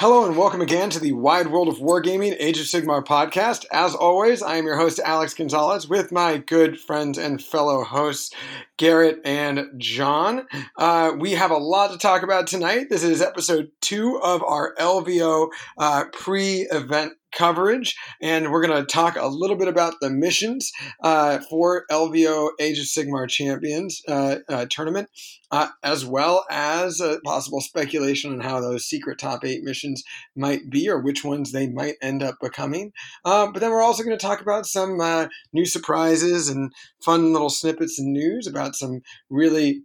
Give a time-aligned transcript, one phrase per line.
[0.00, 3.64] Hello and welcome again to the Wide World of Wargaming Age of Sigmar podcast.
[3.72, 8.34] As always, I am your host, Alex Gonzalez, with my good friends and fellow hosts,
[8.76, 10.46] Garrett and John.
[10.76, 12.90] Uh, we have a lot to talk about tonight.
[12.90, 18.86] This is episode two of our LVO uh, pre event coverage, and we're going to
[18.86, 24.36] talk a little bit about the missions uh, for LVO Age of Sigmar Champions uh,
[24.48, 25.08] uh, tournament,
[25.50, 30.02] uh, as well as possible speculation on how those secret top eight missions
[30.36, 32.92] might be or which ones they might end up becoming.
[33.24, 36.72] Uh, but then we're also going to talk about some uh, new surprises and
[37.02, 39.00] fun little snippets and news about some
[39.30, 39.82] really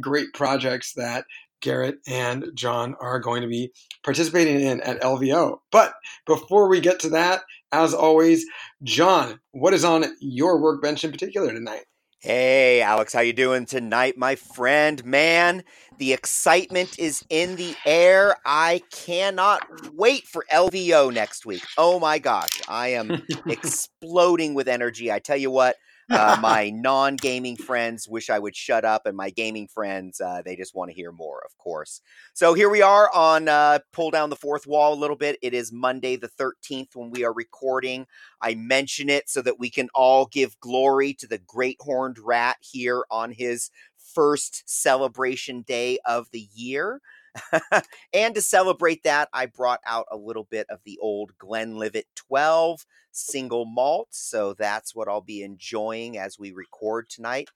[0.00, 1.24] great projects that
[1.64, 3.72] Garrett and John are going to be
[4.04, 5.58] participating in at LVO.
[5.72, 5.94] But
[6.26, 8.44] before we get to that, as always,
[8.82, 11.86] John, what is on your workbench in particular tonight?
[12.24, 15.04] Hey, Alex, how you doing tonight, my friend?
[15.04, 15.62] Man,
[15.98, 18.34] the excitement is in the air.
[18.46, 19.60] I cannot
[19.94, 21.64] wait for LVO next week.
[21.76, 25.12] Oh my gosh, I am exploding with energy.
[25.12, 25.76] I tell you what,
[26.10, 30.56] uh, my non-gaming friends wish I would shut up, and my gaming friends uh, they
[30.56, 32.00] just want to hear more, of course.
[32.32, 35.38] So here we are on uh, pull down the fourth wall a little bit.
[35.42, 38.06] It is Monday the thirteenth when we are recording.
[38.40, 42.56] I mention it so that we can all give glory to the great horned rat
[42.60, 43.70] here on his
[44.14, 47.00] first celebration day of the year.
[48.12, 52.86] and to celebrate that, I brought out a little bit of the old Glenlivet 12
[53.12, 54.08] single malt.
[54.10, 57.48] So that's what I'll be enjoying as we record tonight.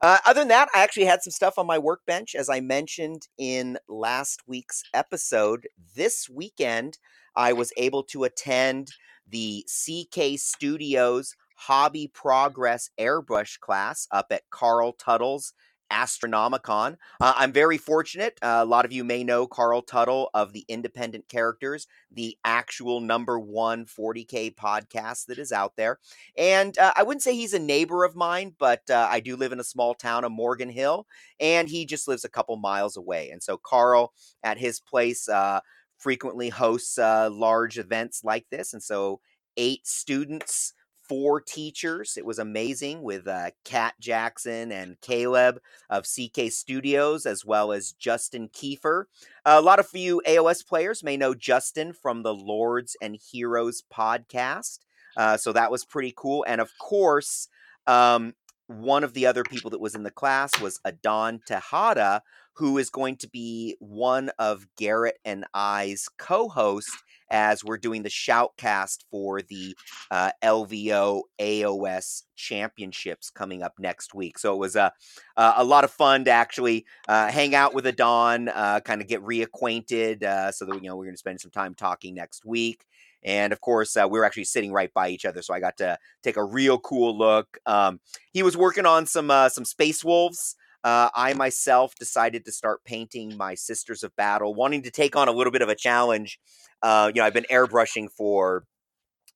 [0.00, 2.34] Uh, other than that, I actually had some stuff on my workbench.
[2.34, 6.98] As I mentioned in last week's episode, this weekend
[7.34, 8.92] I was able to attend
[9.28, 15.54] the CK Studios Hobby Progress Airbrush class up at Carl Tuttle's
[15.90, 16.96] Astronomicon.
[17.20, 18.38] Uh, I'm very fortunate.
[18.42, 23.00] Uh, a lot of you may know Carl Tuttle of the Independent Characters, the actual
[23.00, 25.98] number one 40K podcast that is out there.
[26.36, 29.52] And uh, I wouldn't say he's a neighbor of mine, but uh, I do live
[29.52, 31.06] in a small town of Morgan Hill,
[31.40, 33.30] and he just lives a couple miles away.
[33.30, 35.60] And so, Carl, at his place, uh,
[35.98, 38.72] frequently hosts uh, large events like this.
[38.72, 39.20] And so,
[39.56, 40.74] eight students
[41.08, 42.16] four teachers.
[42.16, 47.92] It was amazing with uh, Kat Jackson and Caleb of CK Studios, as well as
[47.92, 49.04] Justin Kiefer.
[49.44, 54.80] A lot of you AOS players may know Justin from the Lords and Heroes podcast.
[55.16, 56.44] Uh, so that was pretty cool.
[56.46, 57.48] And of course,
[57.86, 58.34] um,
[58.66, 62.22] one of the other people that was in the class was Adon Tejada,
[62.54, 68.02] who is going to be one of Garrett and I's co hosts as we're doing
[68.02, 69.76] the shoutcast for the
[70.10, 74.38] uh, LVO AOS championships coming up next week.
[74.38, 74.92] So it was a
[75.36, 79.22] a lot of fun to actually uh, hang out with Adon, uh, kind of get
[79.22, 82.84] reacquainted, uh, so that you know we're going to spend some time talking next week.
[83.22, 85.76] And of course, uh, we were actually sitting right by each other, so I got
[85.78, 87.58] to take a real cool look.
[87.66, 88.00] Um,
[88.32, 90.56] he was working on some uh, some space wolves.
[90.84, 95.26] Uh, I myself decided to start painting my Sisters of Battle, wanting to take on
[95.26, 96.38] a little bit of a challenge.
[96.82, 98.64] Uh, you know, I've been airbrushing for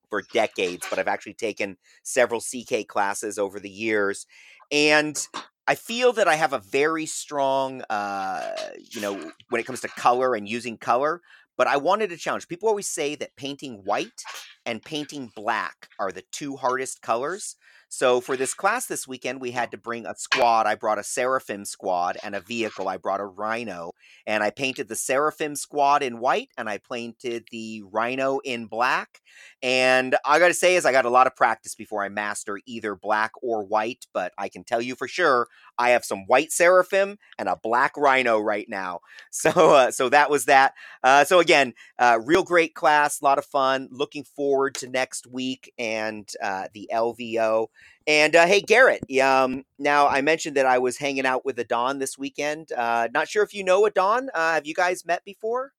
[0.09, 4.27] for decades, but I've actually taken several CK classes over the years,
[4.73, 5.17] and
[5.67, 9.89] I feel that I have a very strong, uh, you know, when it comes to
[9.89, 11.21] color and using color.
[11.57, 12.49] But I wanted to challenge.
[12.49, 14.23] People always say that painting white
[14.67, 17.57] and painting black are the two hardest colors.
[17.93, 20.69] So for this class this weekend, we had to bring a squad.
[20.69, 22.89] I brought a Seraphim squad and a vehicle.
[22.89, 23.95] I brought a Rhino,
[24.29, 29.21] and I painted the Seraphim squad in white, and I painted the Rhino in black.
[29.61, 32.61] And I got to say, is I got a lot of practice before I master
[32.65, 34.07] either black or white.
[34.15, 37.97] But I can tell you for sure, I have some white Seraphim and a black
[37.97, 39.01] Rhino right now.
[39.33, 40.75] So, uh, so that was that.
[41.03, 43.89] Uh, so again, uh, real great class, a lot of fun.
[43.91, 47.69] Looking forward to next week and uh, the LVO.
[48.07, 49.05] And uh, hey, Garrett.
[49.21, 52.73] Um, now I mentioned that I was hanging out with Adon this weekend.
[52.73, 54.31] Uh, not sure if you know Adon.
[54.35, 55.73] Uh, have you guys met before?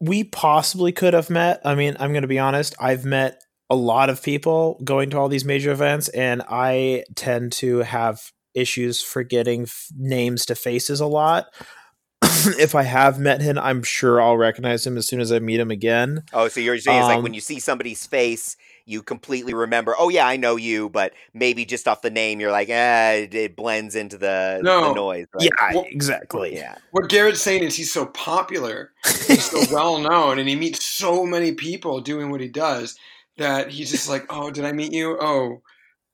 [0.00, 1.60] We possibly could have met.
[1.64, 2.74] I mean, I'm going to be honest.
[2.78, 7.52] I've met a lot of people going to all these major events, and I tend
[7.52, 11.46] to have issues forgetting f- names to faces a lot.
[12.22, 15.60] if I have met him, I'm sure I'll recognize him as soon as I meet
[15.60, 16.22] him again.
[16.32, 19.54] Oh, so you're saying um, it's like when um, you see somebody's face, you completely
[19.54, 23.26] remember, oh yeah, I know you, but maybe just off the name, you're like, eh,
[23.30, 24.88] it, blends into the, no.
[24.88, 25.26] the noise.
[25.34, 25.44] Right?
[25.44, 26.54] Yeah, well, exactly.
[26.54, 26.76] Yeah.
[26.90, 28.92] What Garrett's saying is he's so popular,
[29.26, 32.96] he's so well known, and he meets so many people doing what he does
[33.38, 35.18] that he's just like, oh, did I meet you?
[35.20, 35.62] Oh,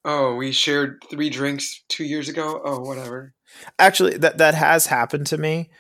[0.04, 2.60] oh, we shared three drinks two years ago.
[2.64, 3.34] Oh, whatever.
[3.78, 5.70] Actually, that that has happened to me.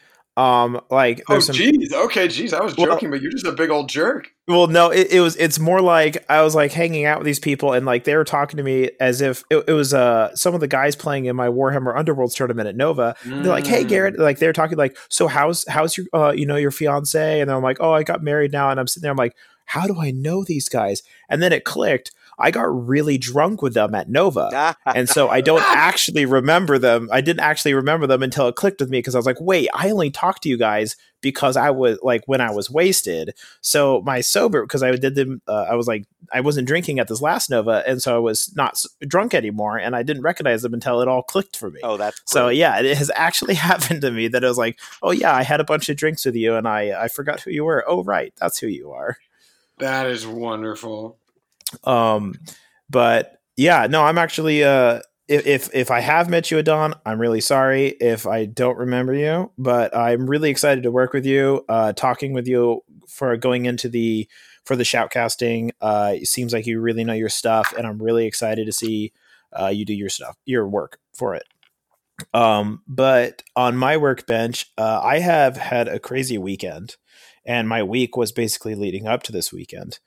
[0.40, 1.92] Um, like Oh, jeez.
[1.92, 2.52] Okay, jeez.
[2.52, 4.30] I was Well- joking, but you're just a big old jerk.
[4.48, 5.36] Well, no, it, it was.
[5.36, 8.24] It's more like I was like hanging out with these people, and like they were
[8.24, 11.36] talking to me as if it, it was uh some of the guys playing in
[11.36, 13.14] my Warhammer Underworlds tournament at Nova.
[13.24, 13.88] They're like, "Hey, Mm.
[13.88, 17.50] Garrett," like they're talking like, "So how's how's your uh you know your fiance?" And
[17.50, 19.36] I'm like, "Oh, I got married now," and I'm sitting there, I'm like,
[19.66, 22.10] "How do I know these guys?" And then it clicked.
[22.40, 24.48] I got really drunk with them at Nova.
[24.86, 27.08] and so I don't actually remember them.
[27.12, 29.68] I didn't actually remember them until it clicked with me because I was like, wait,
[29.74, 33.34] I only talked to you guys because I was like when I was wasted.
[33.60, 35.42] So my sober because I did them.
[35.46, 38.52] Uh, I was like I wasn't drinking at this last Nova, and so I was
[38.56, 41.80] not s- drunk anymore, and I didn't recognize them until it all clicked for me.
[41.82, 45.10] oh, that's So yeah, it has actually happened to me that it was like, oh
[45.10, 47.64] yeah, I had a bunch of drinks with you, and I I forgot who you
[47.64, 47.84] were.
[47.86, 49.18] Oh right, that's who you are.
[49.78, 51.18] That is wonderful.
[51.84, 52.34] Um,
[52.88, 55.00] but yeah, no, I'm actually uh
[55.30, 59.52] if, if I have met you, Adon, I'm really sorry if I don't remember you,
[59.56, 61.64] but I'm really excited to work with you.
[61.68, 64.28] Uh, talking with you for going into the
[64.64, 65.70] for the shoutcasting.
[65.80, 69.12] Uh, it seems like you really know your stuff, and I'm really excited to see
[69.58, 71.44] uh, you do your stuff, your work for it.
[72.34, 76.96] Um, but on my workbench, uh, I have had a crazy weekend,
[77.44, 80.00] and my week was basically leading up to this weekend.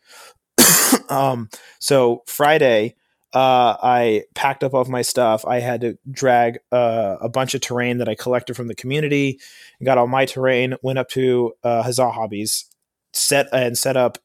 [1.09, 1.49] um,
[1.79, 2.95] so Friday,
[3.33, 5.45] uh, I packed up all of my stuff.
[5.45, 9.39] I had to drag uh, a bunch of terrain that I collected from the community,
[9.83, 12.65] got all my terrain, went up to uh, Huzzah Hobbies,
[13.11, 14.19] set and set up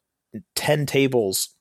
[0.55, 1.55] ten tables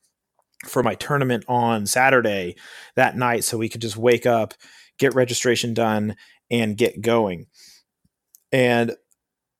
[0.66, 2.55] for my tournament on Saturday
[2.96, 4.52] that night, so we could just wake up,
[4.99, 6.16] get registration done,
[6.50, 7.46] and get going.
[8.52, 8.94] And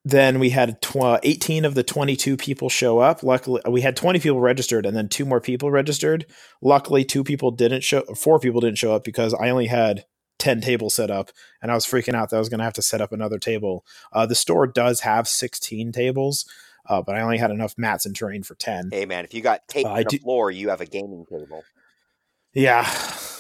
[0.05, 3.23] then we had tw- 18 of the 22 people show up.
[3.23, 6.25] Luckily, we had 20 people registered and then two more people registered.
[6.63, 10.05] Luckily, two people didn't show, four people didn't show up because I only had
[10.39, 11.31] 10 tables set up
[11.61, 13.39] and I was freaking out that I was going to have to set up another
[13.39, 13.85] table.
[14.13, 16.49] Uh, the store does have 16 tables,
[16.89, 18.91] uh, but I only had enough mats and terrain for 10.
[18.93, 21.27] Hey man, if you got tape Uh, on the do- floor, you have a gaming
[21.29, 21.65] table.
[22.55, 22.89] Yeah,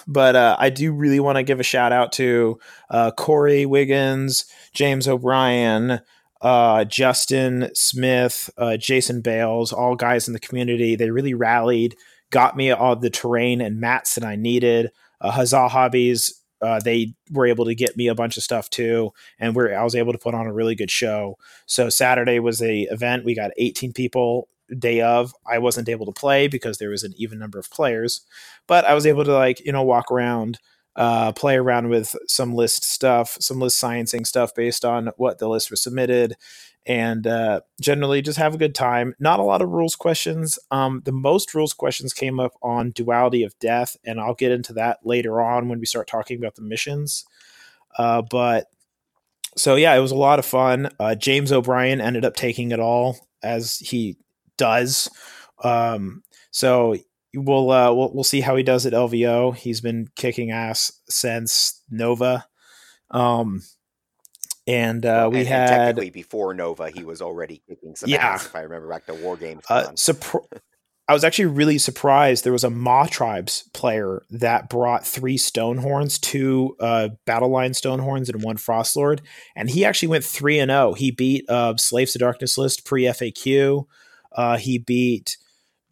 [0.06, 2.58] but uh, I do really want to give a shout out to
[2.90, 4.44] uh, Corey Wiggins,
[4.74, 6.00] James O'Brien,
[6.40, 10.96] uh, Justin Smith, uh, Jason Bales, all guys in the community.
[10.96, 11.96] They really rallied,
[12.30, 14.90] got me all the terrain and mats that I needed.
[15.20, 19.12] Uh, Huzzah Hobbies, uh, they were able to get me a bunch of stuff too,
[19.38, 21.36] and we're, I was able to put on a really good show.
[21.66, 23.24] So Saturday was a event.
[23.24, 24.48] We got 18 people
[24.78, 25.32] day of.
[25.46, 28.26] I wasn't able to play because there was an even number of players
[28.68, 30.60] but I was able to like you know walk around,
[30.96, 35.48] uh, play around with some list stuff, some list sciencing stuff based on what the
[35.48, 36.34] list was submitted,
[36.86, 39.14] and uh, generally just have a good time.
[39.20, 40.58] Not a lot of rules questions.
[40.70, 44.72] Um, the most rules questions came up on duality of death, and I'll get into
[44.74, 47.24] that later on when we start talking about the missions.
[47.96, 48.68] Uh, but
[49.56, 50.90] so yeah, it was a lot of fun.
[50.98, 54.16] Uh, James O'Brien ended up taking it all as he
[54.56, 55.10] does.
[55.62, 56.96] Um, so
[57.34, 59.54] we'll uh, we'll we'll see how he does at LVO.
[59.56, 62.46] He's been kicking ass since Nova.
[63.10, 63.62] Um,
[64.66, 68.26] and uh, we and, and had technically before Nova, he was already kicking some Yeah.
[68.26, 68.46] ass.
[68.46, 69.62] If I remember back to War Games.
[69.70, 69.94] uh, Con.
[69.96, 70.44] surpr-
[71.10, 72.44] I was actually really surprised.
[72.44, 78.42] There was a Mawtribes player that brought three Stonehorns, two uh, Battle Line Stonehorns, and
[78.42, 79.22] one Frost Lord,
[79.56, 80.92] and he actually went three and zero.
[80.92, 83.86] He beat uh, Slaves to Darkness list pre FAQ.
[84.32, 85.38] Uh, he beat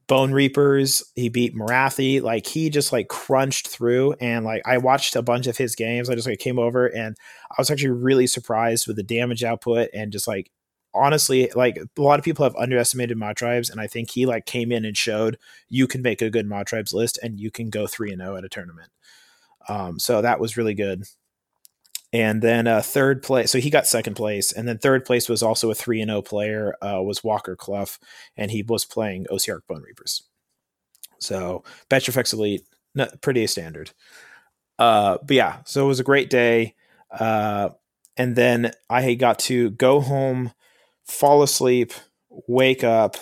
[0.08, 1.02] Bonereapers.
[1.14, 2.22] He beat Morathi.
[2.22, 6.08] Like he just like crunched through, and like I watched a bunch of his games.
[6.08, 7.16] I just like came over, and
[7.50, 10.50] I was actually really surprised with the damage output and just like
[10.94, 14.72] honestly, like a lot of people have underestimated Mawtribes, and I think he like came
[14.72, 18.12] in and showed you can make a good Mawtribes list and you can go three
[18.12, 18.90] and zero at a tournament.
[19.68, 21.04] Um, so that was really good.
[22.12, 25.42] And then uh, third place, so he got second place, and then third place was
[25.42, 27.98] also a three and zero player uh, was Walker Clough,
[28.36, 30.22] and he was playing OCR Bonereapers.
[31.18, 32.62] So Petrifex Elite,
[32.94, 33.90] not, pretty standard.
[34.78, 36.74] Uh, but yeah, so it was a great day.
[37.10, 37.70] Uh,
[38.16, 40.52] and then I got to go home,
[41.04, 41.92] fall asleep,
[42.48, 43.16] wake up,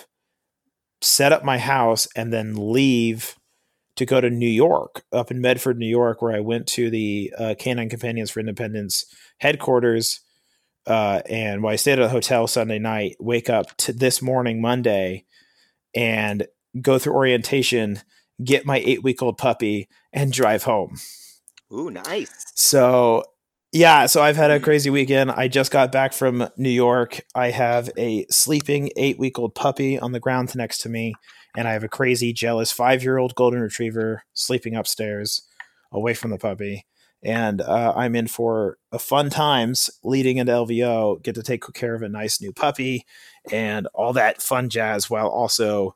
[1.00, 3.36] set up my house, and then leave
[3.96, 7.32] to go to New York, up in Medford, New York, where I went to the
[7.38, 9.04] uh, Canine Companions for Independence
[9.38, 10.20] headquarters.
[10.86, 14.60] Uh, and while I stayed at a hotel Sunday night, wake up to this morning,
[14.60, 15.24] Monday,
[15.94, 16.46] and
[16.80, 18.00] go through orientation,
[18.42, 20.96] get my eight week old puppy, and drive home.
[21.72, 22.52] Ooh, nice.
[22.54, 23.24] So
[23.74, 25.32] yeah, so I've had a crazy weekend.
[25.32, 27.22] I just got back from New York.
[27.34, 31.14] I have a sleeping eight week old puppy on the ground next to me,
[31.56, 35.42] and I have a crazy, jealous five year old golden retriever sleeping upstairs
[35.92, 36.84] away from the puppy.
[37.23, 41.23] and uh, I'm in for a fun times leading into LVO.
[41.23, 43.06] Get to take care of a nice new puppy
[43.50, 45.94] and all that fun jazz, while also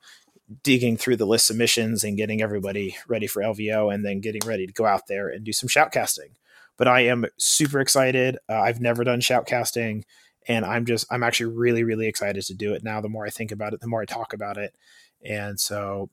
[0.62, 4.40] digging through the list of missions and getting everybody ready for LVO, and then getting
[4.46, 6.36] ready to go out there and do some shoutcasting.
[6.78, 8.38] But I am super excited.
[8.48, 10.04] Uh, I've never done shoutcasting,
[10.46, 13.00] and I'm just I'm actually really really excited to do it now.
[13.00, 14.74] The more I think about it, the more I talk about it,
[15.24, 16.10] and so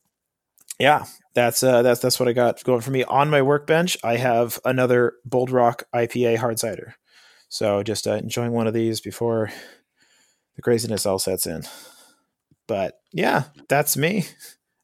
[0.80, 3.04] yeah, that's uh, that's that's what I got going for me.
[3.06, 6.96] On my workbench, I have another Bold Rock IPA hard cider.
[7.48, 9.52] So just uh, enjoying one of these before
[10.56, 11.64] the craziness all sets in.
[12.68, 14.26] But yeah, that's me,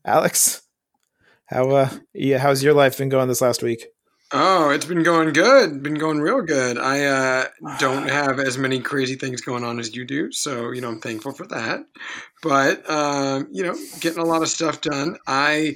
[0.05, 0.61] Alex.
[1.45, 3.87] How uh yeah, how's your life been going this last week?
[4.33, 5.83] Oh, it's been going good.
[5.83, 6.77] Been going real good.
[6.77, 7.47] I uh,
[7.79, 11.01] don't have as many crazy things going on as you do, so you know I'm
[11.01, 11.81] thankful for that.
[12.41, 15.17] But um, you know, getting a lot of stuff done.
[15.27, 15.75] I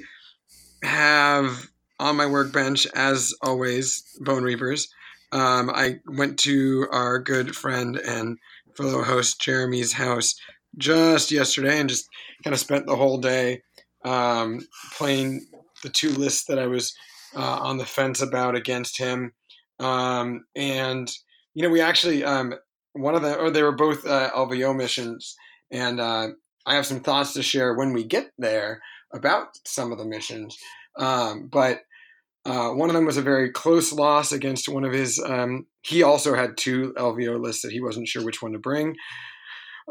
[0.84, 1.68] have
[2.00, 4.88] on my workbench, as always, Bonereapers.
[5.34, 8.38] Um, I went to our good friend and
[8.78, 10.36] fellow host Jeremy's house
[10.78, 12.08] just yesterday and just
[12.44, 13.64] kind of spent the whole day
[14.06, 15.46] um, playing
[15.84, 16.96] the two lists that I was
[17.36, 19.34] uh, on the fence about against him.
[19.80, 21.12] Um, and,
[21.54, 22.54] you know, we actually, um,
[22.94, 25.36] one of the, or they were both uh, LVO missions.
[25.72, 26.30] And uh,
[26.66, 28.82] I have some thoughts to share when we get there
[29.14, 30.58] about some of the missions.
[30.98, 31.82] Um, but
[32.46, 35.20] uh, one of them was a very close loss against one of his.
[35.20, 38.96] Um, he also had two LVO lists that he wasn't sure which one to bring.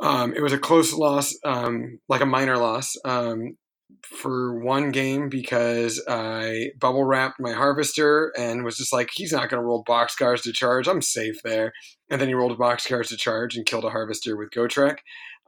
[0.00, 3.56] Um, it was a close loss, um, like a minor loss, um,
[4.02, 9.48] for one game because I bubble wrapped my harvester and was just like, he's not
[9.48, 10.88] going to roll boxcars to charge.
[10.88, 11.72] I'm safe there.
[12.10, 14.98] And then he rolled boxcars to charge and killed a harvester with Gotrek.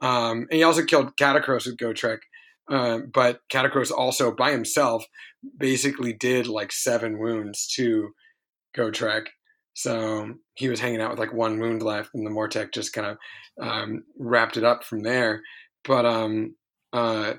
[0.03, 2.19] Um, and he also killed Katakros with Gotrek.
[2.69, 5.05] Uh, but Katakros also by himself
[5.57, 8.11] basically did like seven wounds to
[8.76, 9.26] Gotrek.
[9.75, 13.07] So he was hanging out with like one wound left, and the Mortek just kind
[13.09, 13.19] of
[13.61, 15.43] um, wrapped it up from there.
[15.85, 16.57] But um,
[16.95, 17.35] uh,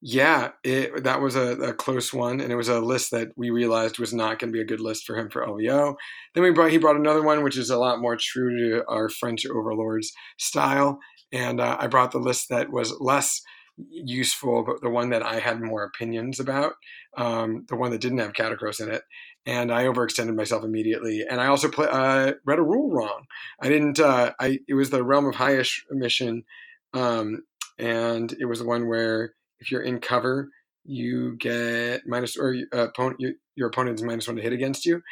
[0.00, 3.50] yeah, it, that was a, a, close one, and it was a list that we
[3.50, 5.96] realized was not going to be a good list for him for LVO.
[6.34, 9.08] Then we brought he brought another one, which is a lot more true to our
[9.08, 11.00] French overlords style,
[11.32, 13.42] and uh, I brought the list that was less
[13.90, 16.74] useful, but the one that I had more opinions about,
[17.16, 19.02] um, the one that didn't have Katakros in it,
[19.46, 21.24] and I overextended myself immediately.
[21.28, 23.24] And I also play, uh, read a rule wrong.
[23.60, 23.98] I didn't.
[23.98, 26.44] Uh, I it was the Realm of Hysh mission,
[26.94, 27.42] um,
[27.78, 30.48] and it was the one where if you're in cover,
[30.84, 35.02] you get minus or opponent, your, your opponent's minus one to hit against you.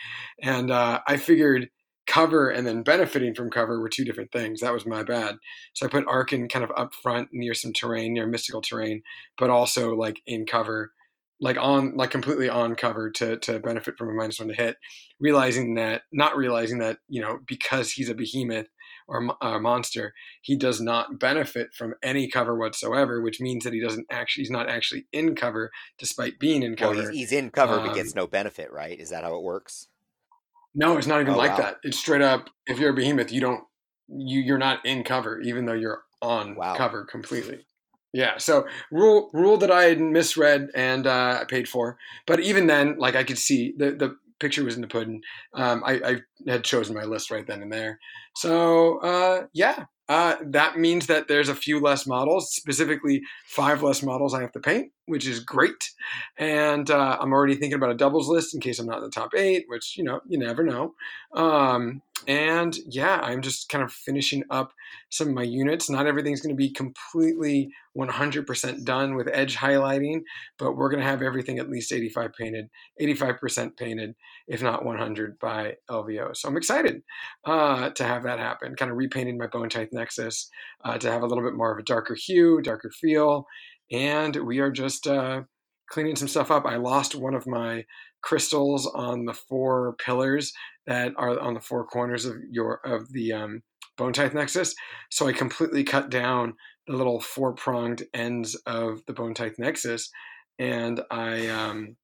[0.43, 1.69] And uh, I figured
[2.07, 4.61] cover and then benefiting from cover were two different things.
[4.61, 5.37] That was my bad.
[5.75, 9.03] So I put Arkhan kind of up front near some terrain, near mystical terrain,
[9.39, 10.93] but also like in cover,
[11.41, 14.77] like on like completely on cover to to benefit from a minus one to hit.
[15.21, 18.69] Realizing that, not realizing that you know because he's a behemoth
[19.09, 23.81] or a monster, he does not benefit from any cover whatsoever, which means that he
[23.81, 26.97] doesn't actually he's not actually in cover despite being in cover.
[26.97, 28.99] Well, he's, he's in cover um, but gets no benefit, right?
[28.99, 29.89] Is that how it works?
[30.75, 31.65] No, it's not even oh, like wow.
[31.65, 31.77] that.
[31.83, 32.51] It's straight up.
[32.67, 33.65] If you're a behemoth, you don't
[34.09, 36.75] you you're not in cover, even though you're on wow.
[36.77, 37.67] cover completely.
[38.13, 38.39] Yeah.
[38.39, 43.15] So rule rule that I had misread and uh, paid for, but even then, like
[43.15, 45.21] I could see the the picture was in the pudding.
[45.55, 47.99] Um, I, I had chosen my list right then and there.
[48.37, 54.03] So uh, yeah, uh, that means that there's a few less models, specifically five less
[54.03, 55.91] models I have to paint, which is great.
[56.39, 59.11] And uh, I'm already thinking about a doubles list in case I'm not in the
[59.11, 60.95] top eight, which, you know, you never know.
[61.35, 64.73] Um, and yeah, I'm just kind of finishing up
[65.11, 65.89] some of my units.
[65.89, 70.23] Not everything's going to be completely 100% done with edge highlighting,
[70.59, 72.69] but we're going to have everything at least 85 painted,
[73.01, 74.15] 85% painted,
[74.49, 76.37] if not 100 by LVO.
[76.37, 77.03] So I'm excited
[77.45, 78.75] uh, to have that happen.
[78.77, 80.51] Kind of repainting my Bone Tithe Nexus
[80.85, 83.47] uh, to have a little bit more of a darker hue, darker feel,
[83.91, 85.43] and we are just uh,
[85.89, 86.65] cleaning some stuff up.
[86.67, 87.85] I lost one of my
[88.23, 90.53] crystals on the four pillars
[90.87, 93.63] that are on the four corners of your of the um,
[93.97, 94.75] Bone Tithe Nexus,
[95.11, 96.55] so I completely cut down
[96.87, 100.11] the little four pronged ends of the Bone Tithe Nexus,
[100.59, 101.97] and I um,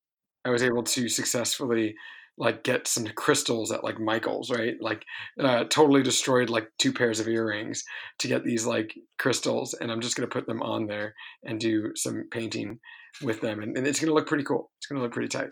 [0.44, 1.94] I was able to successfully
[2.38, 4.74] like get some crystals at like Michael's, right?
[4.80, 5.04] Like
[5.38, 7.84] uh, totally destroyed like two pairs of earrings
[8.20, 11.92] to get these like crystals, and I'm just gonna put them on there and do
[11.94, 12.78] some painting
[13.22, 14.70] with them, and, and it's gonna look pretty cool.
[14.78, 15.50] It's gonna look pretty tight.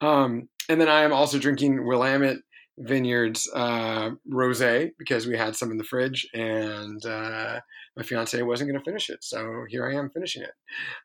[0.00, 2.38] Um, and then I am also drinking Willamette
[2.78, 7.60] Vineyards uh, rosé because we had some in the fridge, and uh,
[7.96, 10.52] my fiance wasn't to finish it, so here I am finishing it.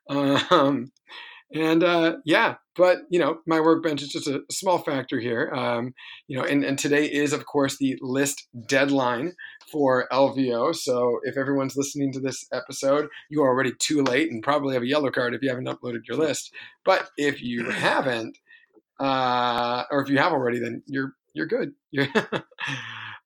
[0.50, 0.90] Um,
[1.52, 5.50] And uh, yeah, but you know, my workbench is just a small factor here.
[5.52, 5.94] Um,
[6.28, 9.34] you know, and, and today is of course the list deadline
[9.70, 10.74] for LVO.
[10.74, 14.82] So if everyone's listening to this episode, you are already too late and probably have
[14.82, 16.52] a yellow card if you haven't uploaded your list.
[16.84, 18.38] But if you haven't,
[19.00, 21.72] uh, or if you have already, then you're you're good.
[21.90, 22.08] You're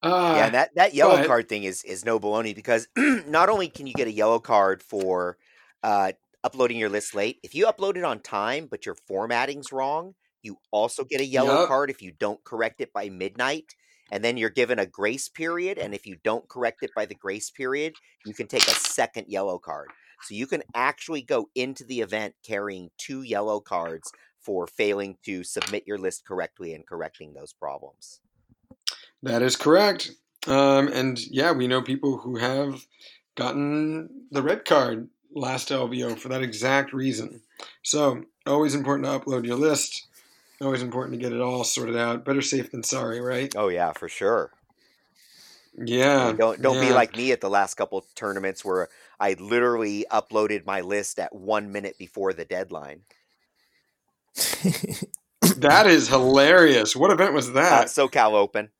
[0.02, 2.86] Uh, yeah, that, that yellow but, card thing is is no baloney because
[3.26, 5.38] not only can you get a yellow card for
[5.82, 6.12] uh,
[6.44, 10.58] uploading your list late, if you upload it on time but your formatting's wrong, you
[10.70, 11.68] also get a yellow Yep.
[11.68, 13.74] card if you don't correct it by midnight.
[14.12, 17.14] And then you're given a grace period, and if you don't correct it by the
[17.14, 17.94] grace period,
[18.26, 19.88] you can take a second yellow card.
[20.20, 25.42] So you can actually go into the event carrying two yellow cards for failing to
[25.42, 28.20] submit your list correctly and correcting those problems.
[29.22, 30.10] That is correct.
[30.46, 32.84] Um, and yeah, we know people who have
[33.36, 37.40] gotten the red card last LVO for that exact reason.
[37.82, 40.06] So, always important to upload your list.
[40.60, 42.24] Always important to get it all sorted out.
[42.24, 43.52] Better safe than sorry, right?
[43.56, 44.50] Oh yeah, for sure.
[45.76, 46.32] Yeah.
[46.32, 48.88] don't don't be like me at the last couple of tournaments where
[49.18, 53.00] I literally uploaded my list at one minute before the deadline.
[55.58, 56.96] That is hilarious.
[56.96, 57.86] What event was Uh, that?
[57.88, 58.70] SoCal Open.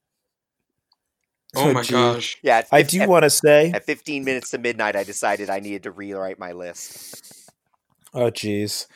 [1.56, 1.92] oh my gee.
[1.92, 2.38] gosh.
[2.42, 5.50] Yeah, at, I do at, want to say, at 15 minutes to midnight, I decided
[5.50, 7.50] I needed to rewrite my list.
[8.12, 8.87] oh geez,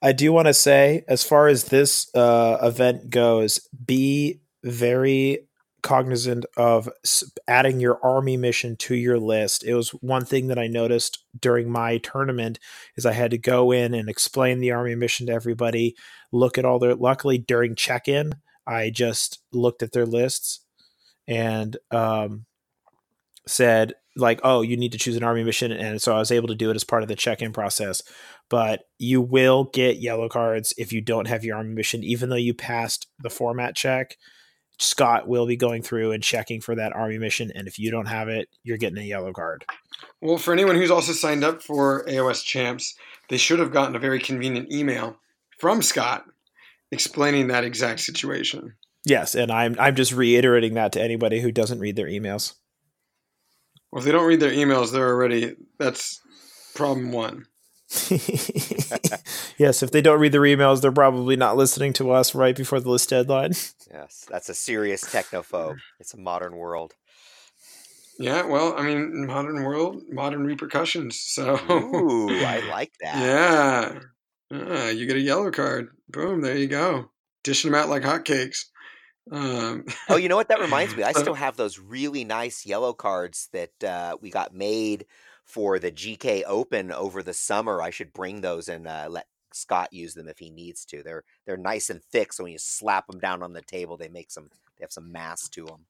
[0.00, 5.48] I do want to say, as far as this uh, event goes, be very
[5.82, 6.88] cognizant of
[7.46, 9.64] adding your army mission to your list.
[9.64, 12.58] It was one thing that I noticed during my tournament
[12.96, 15.94] is I had to go in and explain the army mission to everybody,
[16.32, 18.32] look at all their luckily during check-in,
[18.66, 20.60] I just looked at their lists
[21.28, 22.46] and um
[23.46, 26.48] said like, "Oh, you need to choose an army mission," and so I was able
[26.48, 28.02] to do it as part of the check-in process.
[28.48, 32.36] But you will get yellow cards if you don't have your army mission, even though
[32.36, 34.16] you passed the format check.
[34.80, 38.06] Scott will be going through and checking for that army mission, and if you don't
[38.06, 39.64] have it, you're getting a yellow card.
[40.20, 42.94] Well, for anyone who's also signed up for AOS Champs,
[43.28, 45.16] they should have gotten a very convenient email
[45.58, 46.26] from Scott
[46.92, 48.74] explaining that exact situation.
[49.08, 52.54] Yes, and I'm I'm just reiterating that to anybody who doesn't read their emails.
[53.90, 56.20] Well, if they don't read their emails, they're already that's
[56.74, 57.46] problem one.
[59.56, 62.80] yes, if they don't read their emails, they're probably not listening to us right before
[62.80, 63.52] the list deadline.
[63.90, 65.78] Yes, that's a serious technophobe.
[65.98, 66.92] It's a modern world.
[68.18, 71.18] Yeah, well, I mean, modern world, modern repercussions.
[71.18, 73.16] So, Ooh, I like that.
[73.16, 74.00] yeah,
[74.52, 75.88] Ah, you get a yellow card.
[76.10, 77.10] Boom, there you go.
[77.42, 78.64] Dishing them out like hotcakes.
[79.30, 80.48] Um, Oh, you know what?
[80.48, 81.02] That reminds me.
[81.02, 85.06] I still have those really nice yellow cards that uh, we got made
[85.44, 87.80] for the GK Open over the summer.
[87.82, 91.02] I should bring those and uh, let Scott use them if he needs to.
[91.02, 94.08] They're they're nice and thick, so when you slap them down on the table, they
[94.08, 95.86] make some they have some mass to them.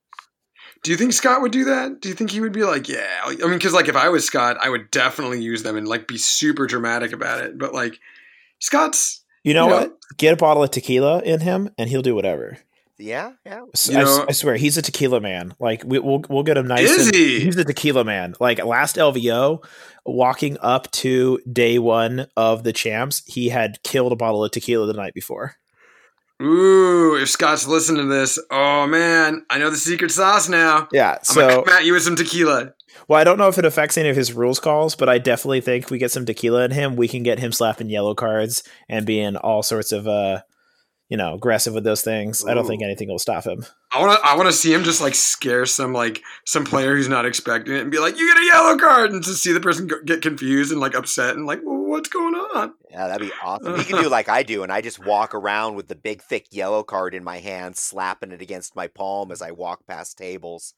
[0.84, 2.00] do you think Scott would do that?
[2.00, 3.20] Do you think he would be like, yeah?
[3.24, 6.06] I mean, because like if I was Scott, I would definitely use them and like
[6.06, 7.58] be super dramatic about it.
[7.58, 7.98] But like,
[8.60, 9.94] Scott's, You know You know- what?
[10.16, 12.58] Get a bottle of tequila in him, and he'll do whatever.
[12.98, 13.62] Yeah, yeah.
[13.74, 15.54] S- You I, s- know- I swear, he's a tequila man.
[15.60, 16.88] Like we, we'll we'll get him nice.
[16.90, 17.40] Is and- he?
[17.40, 18.34] He's a tequila man.
[18.40, 19.64] Like last LVO,
[20.04, 24.86] walking up to day one of the champs, he had killed a bottle of tequila
[24.86, 25.54] the night before.
[26.42, 30.88] ooh, if Scott's listening to this, oh man, I know the secret sauce now.
[30.92, 31.18] Yeah.
[31.30, 32.72] I'm gonna So, come at you with some tequila.
[33.08, 35.60] well, I don't know if it affects any of his rules calls, but I definitely
[35.60, 38.62] think if we get some tequila in him, we can get him slapping yellow cards
[38.88, 40.40] and being all sorts of uh,
[41.08, 42.44] you know, aggressive with those things.
[42.46, 43.64] I don't think anything will stop him.
[43.90, 46.94] I want to I want to see him just like scare some like some player
[46.94, 49.52] who's not expecting it and be like, "You get a yellow card," and to see
[49.52, 53.08] the person go- get confused and like upset and like, well, "What's going on?" Yeah,
[53.08, 53.76] that'd be awesome.
[53.76, 56.46] You can do like I do, and I just walk around with the big, thick
[56.50, 60.74] yellow card in my hand, slapping it against my palm as I walk past tables.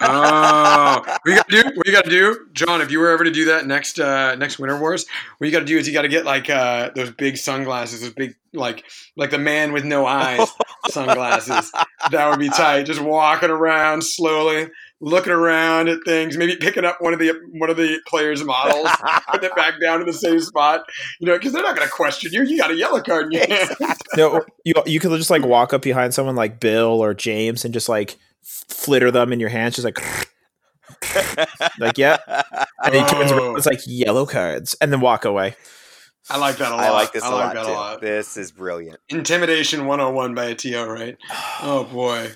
[0.00, 1.76] Oh, what you gotta do?
[1.76, 2.80] What you gotta do, John?
[2.80, 5.06] If you were ever to do that next uh next Winter Wars,
[5.38, 8.36] what you gotta do is you gotta get like uh those big sunglasses, those big
[8.52, 8.84] like
[9.16, 10.48] like the man with no eyes
[10.88, 11.70] sunglasses.
[12.10, 12.82] That would be Uh, tight.
[12.84, 14.68] Just walking around slowly,
[15.00, 18.88] looking around at things, maybe picking up one of the one of the players' models.
[19.30, 20.84] putting it back down to the same spot,
[21.20, 22.42] you know, because they're not going to question you.
[22.44, 23.76] You got a yellow card in your hand.
[24.16, 27.74] No, you you could just like walk up behind someone like Bill or James and
[27.74, 29.98] just like flitter them in your hands, just like
[31.78, 32.18] like yeah.
[32.84, 33.38] And he turns Oh.
[33.38, 35.56] around, it's like yellow cards, and then walk away.
[36.30, 36.84] I like that a lot.
[36.84, 37.72] I like this I a like lot that too.
[37.72, 38.00] a lot.
[38.00, 38.98] This is brilliant.
[39.08, 41.16] Intimidation 101 by a TO, right?
[41.62, 42.30] Oh boy.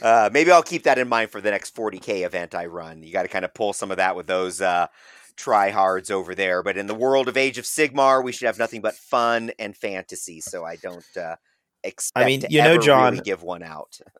[0.00, 3.02] Uh, maybe I'll keep that in mind for the next 40k event I run.
[3.02, 4.88] You got to kind of pull some of that with those uh,
[5.36, 6.62] tryhards over there.
[6.62, 9.76] But in the world of Age of Sigmar, we should have nothing but fun and
[9.76, 10.40] fantasy.
[10.40, 11.36] So I don't uh,
[11.84, 12.24] expect.
[12.24, 13.98] I mean, to you know, ever John- really give one out.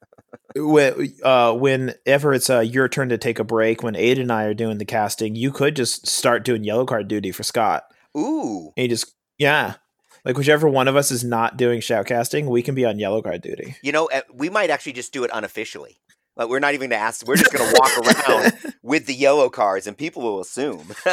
[0.54, 4.44] When, uh, whenever it's uh, your turn to take a break, when Aid and I
[4.44, 7.84] are doing the casting, you could just start doing yellow card duty for Scott.
[8.16, 9.74] Ooh, And you just, yeah.
[10.24, 13.42] Like, whichever one of us is not doing shoutcasting, we can be on yellow card
[13.42, 13.76] duty.
[13.82, 15.98] you know, uh, we might actually just do it unofficially.
[16.36, 17.26] Like we're not even going to ask.
[17.26, 20.78] We're just going to walk around with the yellow cards, and people will assume.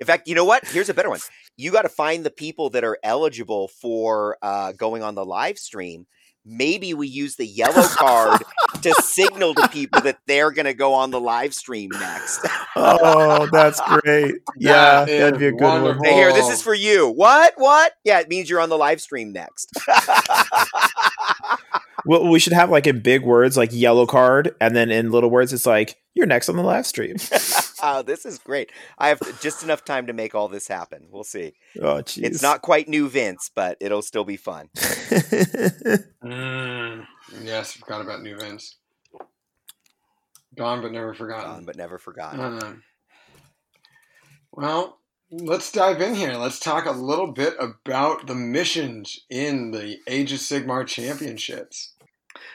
[0.00, 0.66] In fact, you know what?
[0.66, 1.20] Here's a better one.
[1.56, 5.58] You got to find the people that are eligible for uh, going on the live
[5.58, 6.06] stream.
[6.44, 8.42] Maybe we use the yellow card
[8.82, 12.44] to signal to people that they're going to go on the live stream next.
[12.76, 14.34] oh, that's great.
[14.58, 16.00] Yeah, That that'd be a good wonderful.
[16.02, 16.04] one.
[16.04, 17.08] Hey, here, this is for you.
[17.08, 17.54] What?
[17.56, 17.92] What?
[18.04, 19.70] Yeah, it means you're on the live stream next.
[22.04, 25.30] Well, we should have like in big words, like yellow card, and then in little
[25.30, 27.16] words, it's like you're next on the live stream.
[27.82, 28.70] oh, this is great.
[28.98, 31.06] I have just enough time to make all this happen.
[31.10, 31.52] We'll see.
[31.80, 32.24] oh, jeez.
[32.24, 34.68] It's not quite new Vince, but it'll still be fun.
[36.22, 37.04] Mm,
[37.42, 38.76] yes, forgot about New Vince.
[40.56, 41.44] Gone but never forgotten.
[41.44, 41.66] Gone forgotten.
[41.66, 42.40] but never forgotten.
[42.40, 42.82] Um,
[44.52, 44.98] well,
[45.32, 46.34] let's dive in here.
[46.34, 51.94] Let's talk a little bit about the missions in the Age of Sigmar Championships.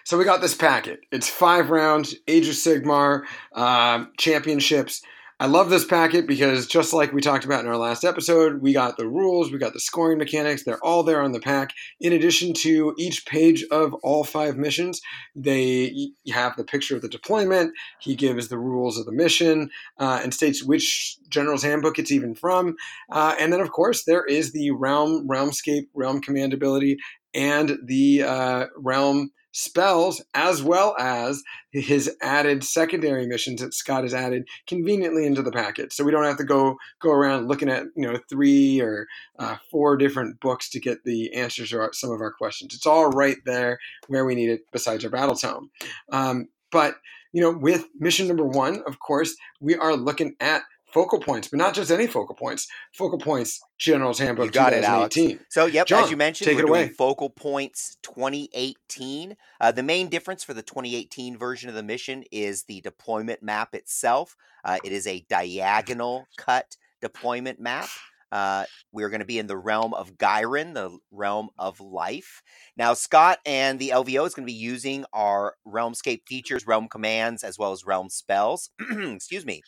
[0.04, 1.02] So we got this packet.
[1.12, 5.02] It's five rounds, Age of Sigmar um, Championships.
[5.40, 8.74] I love this packet because just like we talked about in our last episode, we
[8.74, 10.64] got the rules, we got the scoring mechanics.
[10.64, 11.74] They're all there on the pack.
[12.00, 15.00] In addition to each page of all five missions,
[15.36, 17.72] they have the picture of the deployment.
[18.00, 19.70] He gives the rules of the mission
[20.00, 22.76] uh, and states which general's handbook it's even from.
[23.12, 26.98] Uh, and then, of course, there is the realm, realmscape, realm command ability,
[27.36, 31.42] and the uh, realm spells, as well as
[31.72, 35.92] his added secondary missions that Scott has added conveniently into the packet.
[35.92, 39.08] So we don't have to go go around looking at you know three or
[39.40, 42.76] uh, four different books to get the answers to our, some of our questions.
[42.76, 45.72] It's all right there where we need it, besides our battle tome.
[46.12, 46.96] Um, but
[47.34, 50.62] you know, with mission number one, of course, we are looking at
[50.98, 52.68] focal points, but not just any focal points.
[52.96, 55.14] Focal points, General's Handbook You got it, Alex.
[55.14, 55.46] 2018.
[55.48, 56.94] So, yep, John, as you mentioned, take we're it doing away.
[56.94, 59.38] Focal Points 2018.
[59.62, 63.76] Uh, the main difference for the 2018 version of the mission is the deployment map
[63.76, 64.36] itself.
[64.66, 67.90] Uh, it is a diagonal cut deployment map.
[68.32, 72.42] Uh, we're going to be in the realm of Ghyran, the realm of life.
[72.76, 77.44] Now, Scott and the LVO is going to be using our Realmscape features, realm commands,
[77.44, 78.72] as well as realm spells.
[78.92, 79.62] Excuse me.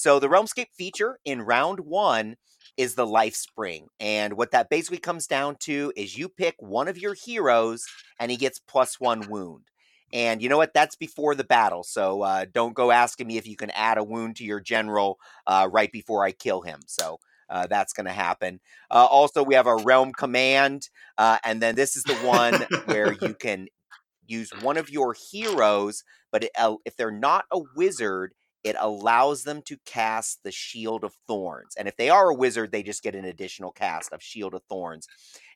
[0.00, 2.36] So, the Realmscape feature in round one
[2.78, 3.88] is the life spring.
[4.00, 7.84] And what that basically comes down to is you pick one of your heroes
[8.18, 9.64] and he gets plus one wound.
[10.10, 10.72] And you know what?
[10.72, 11.82] That's before the battle.
[11.82, 15.18] So uh, don't go asking me if you can add a wound to your general
[15.46, 16.80] uh, right before I kill him.
[16.86, 17.18] So
[17.50, 18.60] uh, that's going to happen.
[18.90, 20.88] Uh, also, we have our realm command.
[21.18, 22.54] Uh, and then this is the one
[22.86, 23.68] where you can
[24.26, 28.32] use one of your heroes, but it, uh, if they're not a wizard,
[28.64, 31.74] it allows them to cast the Shield of Thorns.
[31.76, 34.62] And if they are a wizard, they just get an additional cast of Shield of
[34.68, 35.06] Thorns.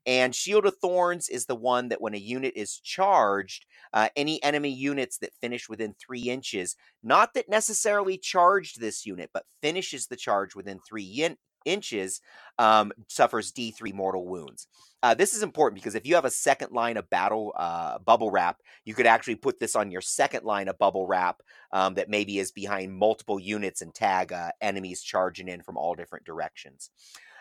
[0.06, 4.42] And Shield of Thorns is the one that when a unit is charged, uh, any
[4.42, 10.06] enemy units that finish within three inches, not that necessarily charged this unit, but finishes
[10.06, 12.20] the charge within three yin- inches,
[12.58, 14.68] um, suffers D3 mortal wounds.
[15.02, 18.30] Uh, this is important because if you have a second line of battle uh, bubble
[18.30, 22.08] wrap, you could actually put this on your second line of bubble wrap um, that
[22.08, 26.90] maybe is behind multiple units and tag uh, enemies charging in from all different directions.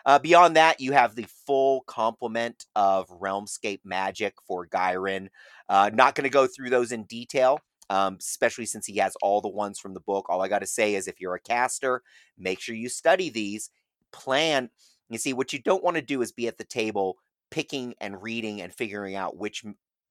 [0.06, 5.28] Uh, beyond that, you have the full complement of Realmscape magic for Ghyran.
[5.68, 7.58] Uh, not going to go through those in detail,
[7.88, 10.26] um, especially since he has all the ones from the book.
[10.28, 12.02] All I got to say is if you're a caster,
[12.36, 13.70] make sure you study these.
[14.14, 14.70] Plan.
[15.10, 17.18] You see, what you don't want to do is be at the table
[17.50, 19.64] picking and reading and figuring out which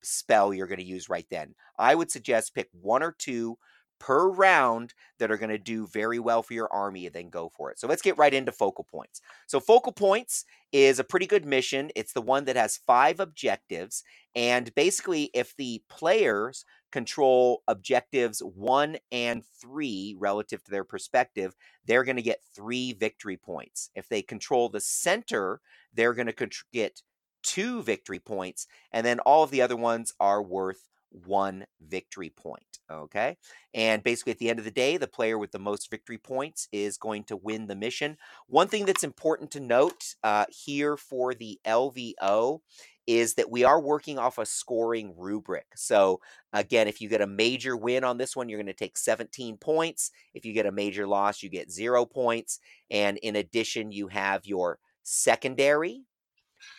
[0.03, 1.55] spell you're going to use right then.
[1.79, 3.57] I would suggest pick one or two
[3.99, 7.49] per round that are going to do very well for your army and then go
[7.55, 7.79] for it.
[7.79, 9.21] So let's get right into focal points.
[9.47, 11.89] So focal points is a pretty good mission.
[11.95, 14.03] It's the one that has 5 objectives
[14.35, 21.55] and basically if the players control objectives 1 and 3 relative to their perspective,
[21.87, 23.89] they're going to get 3 victory points.
[23.95, 25.59] If they control the center,
[25.91, 27.01] they're going to get
[27.41, 32.79] 2 victory points and then all of the other ones are worth 1 victory point,
[32.91, 33.37] okay?
[33.73, 36.67] And basically, at the end of the day, the player with the most victory points
[36.71, 38.17] is going to win the mission.
[38.47, 42.61] One thing that's important to note uh, here for the LVO
[43.05, 45.65] is that we are working off a scoring rubric.
[45.75, 46.21] So,
[46.53, 49.57] again, if you get a major win on this one, you're going to take 17
[49.57, 50.11] points.
[50.33, 52.59] If you get a major loss, you get zero points.
[52.89, 56.03] And in addition, you have your secondary,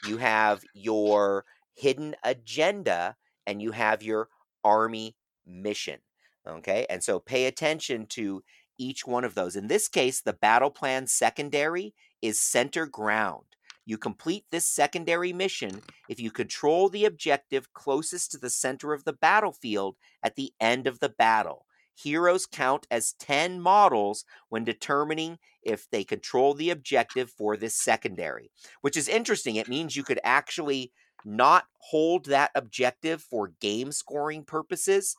[0.07, 4.29] you have your hidden agenda, and you have your
[4.65, 5.99] army mission.
[6.47, 6.87] Okay.
[6.89, 8.43] And so pay attention to
[8.79, 9.57] each one of those.
[9.57, 13.54] In this case, the battle plan secondary is center ground.
[13.87, 19.05] You complete this secondary mission if you control the objective closest to the center of
[19.05, 21.66] the battlefield at the end of the battle.
[21.94, 28.51] Heroes count as 10 models when determining if they control the objective for this secondary,
[28.81, 29.57] which is interesting.
[29.57, 30.92] It means you could actually
[31.25, 35.14] not hold that objective for game scoring purposes,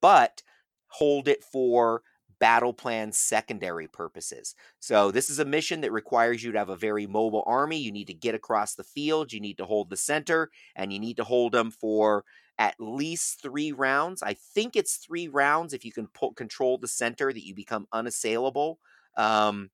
[0.00, 0.42] but
[0.86, 2.02] hold it for
[2.42, 4.56] battle plan secondary purposes.
[4.80, 7.78] So, this is a mission that requires you to have a very mobile army.
[7.78, 10.98] You need to get across the field, you need to hold the center, and you
[10.98, 12.24] need to hold them for
[12.58, 14.22] at least three rounds.
[14.22, 17.86] I think it's three rounds if you can pull, control the center that you become
[17.92, 18.78] unassailable.
[19.16, 19.70] Um,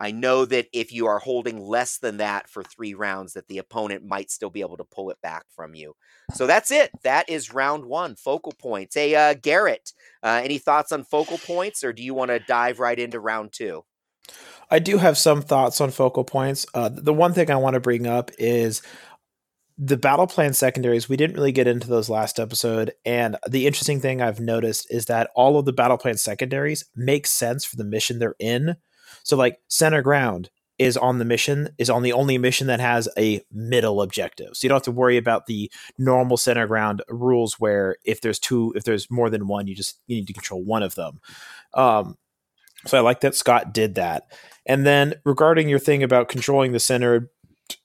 [0.00, 3.58] I know that if you are holding less than that for three rounds, that the
[3.58, 5.94] opponent might still be able to pull it back from you.
[6.32, 6.90] So that's it.
[7.02, 8.16] That is round one.
[8.16, 8.94] Focal points.
[8.94, 12.80] Hey, uh, Garrett, uh, any thoughts on focal points, or do you want to dive
[12.80, 13.84] right into round two?
[14.70, 16.64] I do have some thoughts on focal points.
[16.72, 18.80] Uh, the one thing I want to bring up is
[19.76, 21.08] the battle plan secondaries.
[21.08, 25.06] We didn't really get into those last episode, and the interesting thing I've noticed is
[25.06, 28.76] that all of the battle plan secondaries make sense for the mission they're in
[29.22, 33.06] so like center ground is on the mission is on the only mission that has
[33.18, 34.56] a middle objective.
[34.56, 38.38] So you don't have to worry about the normal center ground rules where if there's
[38.38, 41.20] two if there's more than one you just you need to control one of them.
[41.74, 42.16] Um
[42.86, 44.32] so I like that Scott did that.
[44.64, 47.30] And then regarding your thing about controlling the center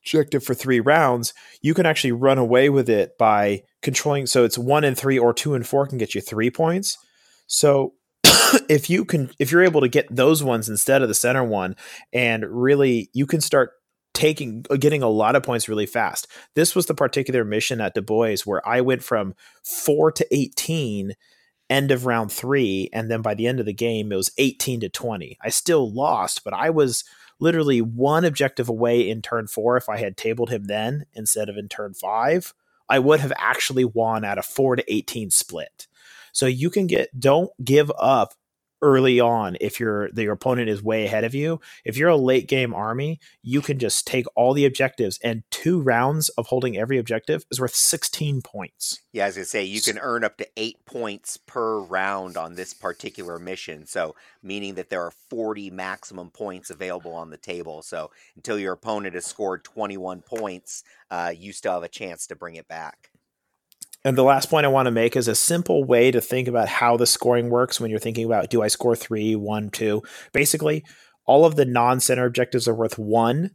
[0.02, 4.58] objective for 3 rounds, you can actually run away with it by controlling so it's
[4.58, 6.98] 1 and 3 or 2 and 4 can get you 3 points.
[7.46, 7.95] So
[8.70, 11.76] if you can if you're able to get those ones instead of the center one
[12.14, 13.72] and really you can start
[14.14, 16.28] taking uh, getting a lot of points really fast.
[16.56, 21.14] This was the particular mission at du bois where i went from 4 to 18
[21.70, 24.82] end of round 3 and then by the end of the game it was 18
[24.82, 27.04] to 20 i still lost but i was
[27.40, 31.58] literally one objective away in turn 4 if i had tabled him then instead of
[31.58, 32.54] in turn 5
[32.88, 35.88] i would have actually won at a 4 to 18 split
[36.36, 38.34] so you can get don't give up
[38.82, 41.62] early on if your your opponent is way ahead of you.
[41.86, 45.82] If you're a late game army, you can just take all the objectives and two
[45.82, 49.00] rounds of holding every objective is worth 16 points.
[49.14, 52.56] Yeah, I was gonna say you can earn up to eight points per round on
[52.56, 53.86] this particular mission.
[53.86, 57.82] So meaning that there are 40 maximum points available on the table.
[57.82, 62.36] So until your opponent has scored 21 points, uh, you still have a chance to
[62.36, 63.10] bring it back.
[64.06, 66.70] And the last point I want to make is a simple way to think about
[66.70, 70.04] how the scoring works when you're thinking about do I score three, one, two?
[70.32, 70.86] Basically,
[71.26, 73.50] all of the non center objectives are worth one.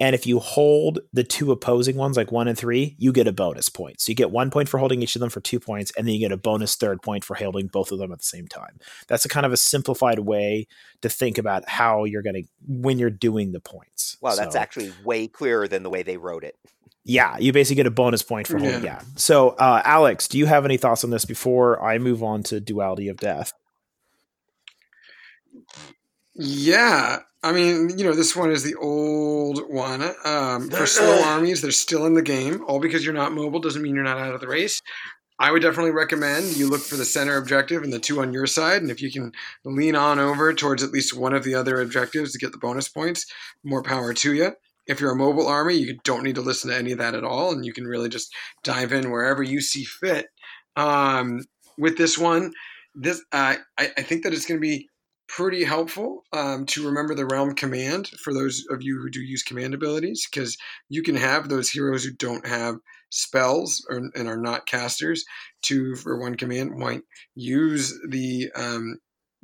[0.00, 3.32] And if you hold the two opposing ones, like one and three, you get a
[3.32, 4.00] bonus point.
[4.00, 6.14] So you get one point for holding each of them for two points, and then
[6.14, 8.80] you get a bonus third point for holding both of them at the same time.
[9.06, 10.66] That's a kind of a simplified way
[11.02, 14.16] to think about how you're going to, when you're doing the points.
[14.20, 16.56] Wow, that's actually way clearer than the way they wrote it.
[17.04, 18.78] Yeah, you basically get a bonus point for yeah.
[18.78, 19.00] yeah.
[19.16, 22.60] So, uh, Alex, do you have any thoughts on this before I move on to
[22.60, 23.52] Duality of Death?
[26.34, 30.02] Yeah, I mean, you know, this one is the old one.
[30.24, 32.64] Um, for slow armies, they're still in the game.
[32.68, 34.80] All because you're not mobile doesn't mean you're not out of the race.
[35.40, 38.46] I would definitely recommend you look for the center objective and the two on your
[38.46, 38.80] side.
[38.80, 39.32] And if you can
[39.64, 42.88] lean on over towards at least one of the other objectives to get the bonus
[42.88, 43.26] points,
[43.64, 44.52] more power to you
[44.86, 47.24] if you're a mobile army, you don't need to listen to any of that at
[47.24, 50.26] all, and you can really just dive in wherever you see fit.
[50.76, 51.40] Um,
[51.78, 52.52] with this one,
[52.94, 54.88] this uh, I, I, think that it's going to be
[55.28, 59.42] pretty helpful um, to remember the realm command for those of you who do use
[59.42, 60.56] command abilities, because
[60.88, 62.76] you can have those heroes who don't have
[63.10, 65.24] spells or, and are not casters
[65.62, 67.02] to for one command might
[67.34, 68.96] use the um,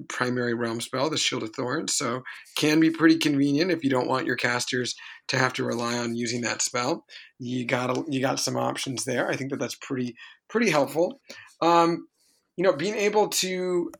[0.09, 1.95] primary realm spell, the Shield of Thorns.
[1.95, 2.23] So
[2.57, 4.95] can be pretty convenient if you don't want your casters
[5.29, 7.05] to have to rely on using that spell.
[7.39, 9.29] You got you got some options there.
[9.29, 10.15] I think that that's pretty
[10.49, 11.21] pretty helpful.
[11.61, 12.09] Um,
[12.57, 13.91] you know, being able to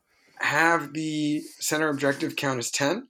[0.41, 3.09] have the center objective count as ten.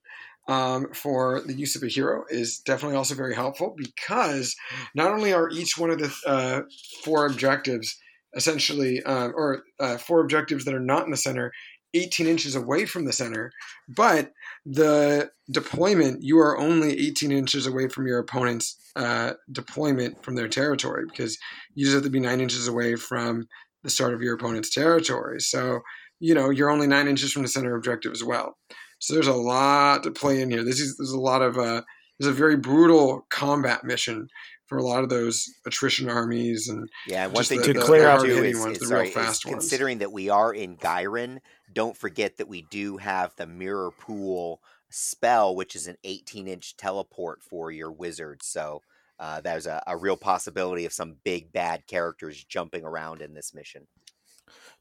[0.48, 4.56] Um, for the use of a hero is definitely also very helpful because
[4.94, 6.62] not only are each one of the uh,
[7.04, 7.98] four objectives
[8.34, 11.52] essentially, uh, or uh, four objectives that are not in the center
[11.94, 13.50] 18 inches away from the center,
[13.88, 14.32] but
[14.66, 20.48] the deployment you are only 18 inches away from your opponent's uh, deployment from their
[20.48, 21.38] territory because
[21.74, 23.46] you just have to be nine inches away from
[23.82, 25.40] the start of your opponent's territory.
[25.40, 25.80] So
[26.20, 28.56] you know you're only nine inches from the center objective as well.
[28.98, 30.64] So there's a lot to play in here.
[30.64, 31.82] This is there's a lot of uh,
[32.18, 34.28] there's a very brutal combat mission
[34.68, 37.26] for a lot of those attrition armies and yeah.
[37.26, 40.76] One thing to clear up too is, is, sorry, is considering that we are in
[40.76, 41.38] Ghyran,
[41.72, 46.76] don't forget that we do have the mirror pool spell, which is an 18 inch
[46.76, 48.42] teleport for your wizard.
[48.42, 48.82] So
[49.18, 53.54] uh, there's a, a real possibility of some big bad characters jumping around in this
[53.54, 53.86] mission.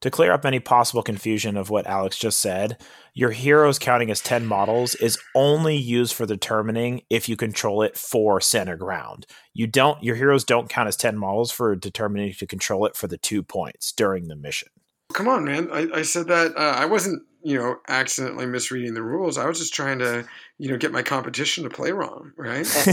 [0.02, 2.80] To clear up any possible confusion of what Alex just said,
[3.16, 7.98] your heroes counting as 10 models is only used for determining if you control it
[7.98, 9.26] for center ground.
[9.54, 13.08] You don't your heroes don't count as 10 models for determining to control it for
[13.08, 14.70] the 2 points during the mission.
[15.14, 15.70] Come on, man.
[15.72, 19.38] I, I said that uh, I wasn't, you know, accidentally misreading the rules.
[19.38, 20.28] I was just trying to,
[20.60, 22.68] you know, get my competition to play wrong, right?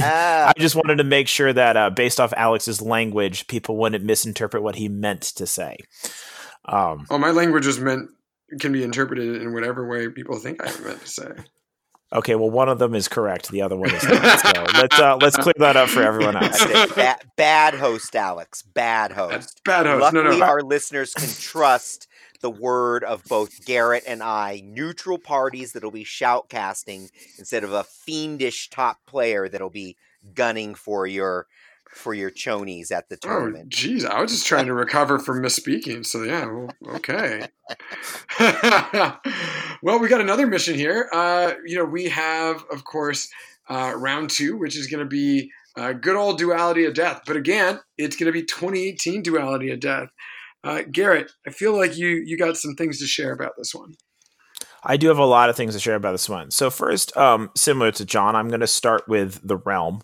[0.00, 4.62] I just wanted to make sure that uh, based off Alex's language, people wouldn't misinterpret
[4.62, 5.78] what he meant to say.
[6.64, 8.10] Um, oh, my language is meant
[8.60, 11.30] can be interpreted in whatever way people think I meant to say.
[12.12, 13.50] Okay, well, one of them is correct.
[13.50, 14.40] The other one is not.
[14.42, 16.62] So let's uh, let's clear that up for everyone else.
[16.94, 18.62] Bad, bad, host, Alex.
[18.62, 19.62] Bad host.
[19.64, 20.00] Bad host.
[20.00, 20.44] Luckily, no, no.
[20.44, 22.08] our listeners can trust
[22.42, 27.84] the word of both Garrett and I, neutral parties that'll be shoutcasting instead of a
[27.84, 29.96] fiendish top player that'll be
[30.34, 31.46] gunning for your
[31.94, 33.64] for your chonies at the oh, tournament.
[33.66, 36.04] Oh, geez, I was just trying to recover from misspeaking.
[36.06, 37.46] So yeah, well, okay.
[39.82, 41.08] well, we got another mission here.
[41.12, 43.28] Uh, you know, we have, of course,
[43.68, 47.22] uh, round two, which is going to be uh, good old duality of death.
[47.26, 50.08] But again, it's going to be 2018 duality of death.
[50.64, 53.94] Uh, Garrett, I feel like you you got some things to share about this one.
[54.84, 56.50] I do have a lot of things to share about this one.
[56.50, 60.02] So first, um, similar to John, I'm going to start with the realm.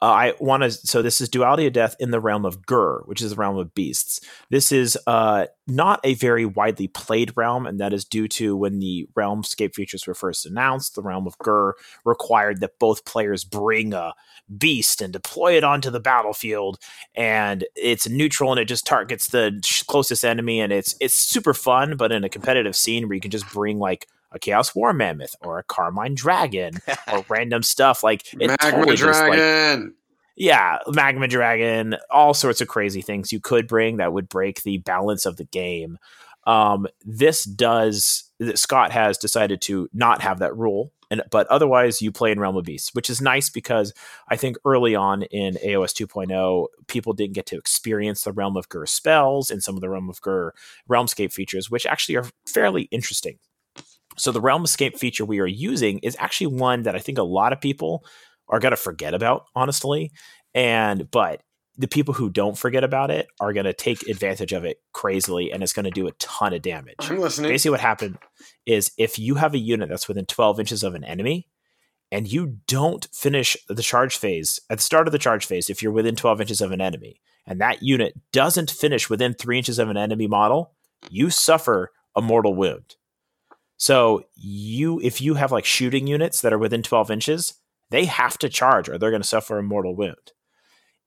[0.00, 0.70] Uh, I want to.
[0.70, 3.56] So this is duality of death in the realm of Ghur, which is the realm
[3.56, 4.20] of beasts.
[4.48, 8.78] This is uh, not a very widely played realm, and that is due to when
[8.78, 10.94] the realmscape features were first announced.
[10.94, 14.14] The realm of Ghur required that both players bring a
[14.56, 16.78] beast and deploy it onto the battlefield,
[17.16, 21.96] and it's neutral and it just targets the closest enemy, and it's it's super fun.
[21.96, 25.34] But in a competitive scene where you can just bring like a Chaos War Mammoth
[25.40, 26.74] or a Carmine Dragon
[27.12, 29.80] or random stuff like Magma totally Dragon.
[29.80, 29.92] Like,
[30.36, 34.78] yeah, Magma Dragon, all sorts of crazy things you could bring that would break the
[34.78, 35.98] balance of the game.
[36.46, 42.12] Um, this does Scott has decided to not have that rule, and but otherwise you
[42.12, 43.92] play in Realm of Beasts, which is nice because
[44.28, 48.68] I think early on in AOS 2.0, people didn't get to experience the Realm of
[48.68, 50.52] Ghur spells and some of the Realm of Ghur
[50.88, 53.38] Realmscape features, which actually are fairly interesting.
[54.18, 57.52] So the Realmscape feature we are using is actually one that I think a lot
[57.52, 58.04] of people
[58.48, 60.12] are going to forget about, honestly.
[60.54, 61.42] And but
[61.76, 65.52] the people who don't forget about it are going to take advantage of it crazily,
[65.52, 66.96] and it's going to do a ton of damage.
[67.00, 67.50] I'm listening.
[67.50, 68.18] Basically, what happened
[68.66, 71.46] is if you have a unit that's within 12 inches of an enemy,
[72.10, 75.82] and you don't finish the charge phase at the start of the charge phase, if
[75.82, 79.78] you're within 12 inches of an enemy, and that unit doesn't finish within three inches
[79.78, 80.72] of an enemy model,
[81.10, 82.96] you suffer a mortal wound.
[83.78, 87.54] So you, if you have like shooting units that are within 12 inches,
[87.90, 90.32] they have to charge or they're going to suffer a mortal wound.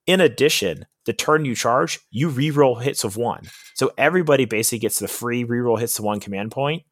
[0.07, 3.43] In addition, the turn you charge, you reroll hits of one.
[3.75, 6.83] So everybody basically gets the free reroll hits of one command point,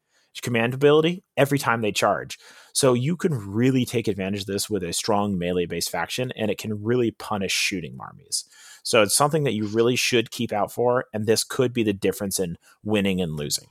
[0.42, 2.38] command ability every time they charge.
[2.72, 6.50] So you can really take advantage of this with a strong melee based faction, and
[6.50, 8.44] it can really punish shooting armies.
[8.82, 11.92] So it's something that you really should keep out for, and this could be the
[11.92, 13.68] difference in winning and losing.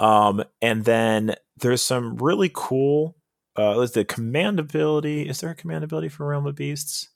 [0.00, 3.16] Um, and then there's some really cool.
[3.54, 5.28] Uh, the command ability.
[5.28, 7.10] Is there a command ability for Realm of Beasts?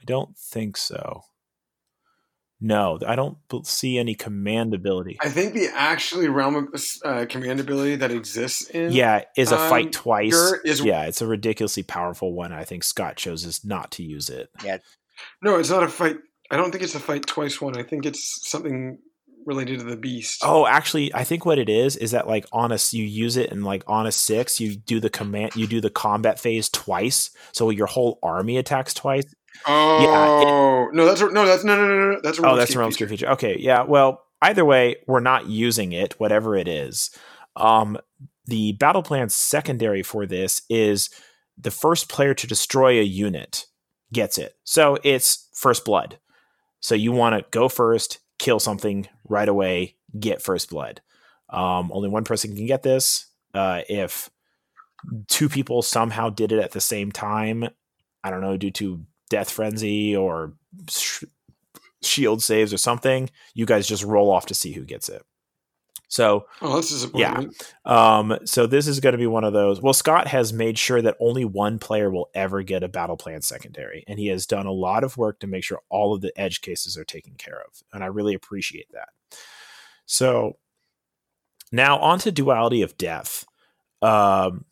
[0.00, 1.22] I don't think so.
[2.58, 5.18] No, I don't see any command ability.
[5.20, 6.68] I think the actually realm of
[7.04, 10.54] uh, command ability that exists in yeah is a um, fight twice.
[10.64, 12.54] Is, yeah, it's a ridiculously powerful one.
[12.54, 14.48] I think Scott chose chooses not to use it.
[14.64, 14.78] Yeah,
[15.42, 16.16] no, it's not a fight.
[16.50, 17.76] I don't think it's a fight twice one.
[17.76, 19.00] I think it's something
[19.46, 20.42] related to the beast.
[20.44, 23.50] Oh, actually, I think what it is is that like on a you use it
[23.50, 27.30] and like on a six, you do the command, you do the combat phase twice,
[27.52, 29.24] so your whole army attacks twice.
[29.66, 32.74] Oh, yeah, it, no, that's no, that's no, no, no, no, that's a oh, that's
[32.74, 33.08] a realm feature.
[33.08, 33.30] feature.
[33.30, 37.10] Okay, yeah, well, either way, we're not using it, whatever it is.
[37.56, 37.96] Um,
[38.46, 41.10] the battle plan secondary for this is
[41.58, 43.66] the first player to destroy a unit
[44.12, 44.56] gets it.
[44.64, 46.18] So it's first blood.
[46.80, 51.00] So you want to go first, kill something right away, get first blood.
[51.50, 53.26] Um, only one person can get this.
[53.54, 54.30] Uh, if
[55.28, 57.68] two people somehow did it at the same time,
[58.24, 60.54] I don't know, due to death frenzy or
[60.90, 61.24] sh-
[62.02, 65.22] shield saves or something, you guys just roll off to see who gets it.
[66.08, 67.42] So, oh, this is yeah.
[67.84, 69.82] Um, so this is going to be one of those.
[69.82, 73.42] Well, Scott has made sure that only one player will ever get a battle plan
[73.42, 76.32] secondary, and he has done a lot of work to make sure all of the
[76.40, 79.08] edge cases are taken care of, and I really appreciate that.
[80.06, 80.58] So,
[81.72, 83.44] now on to duality of death.
[84.02, 84.64] Um,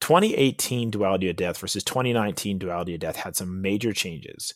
[0.00, 4.54] 2018 duality of death versus 2019 duality of death had some major changes.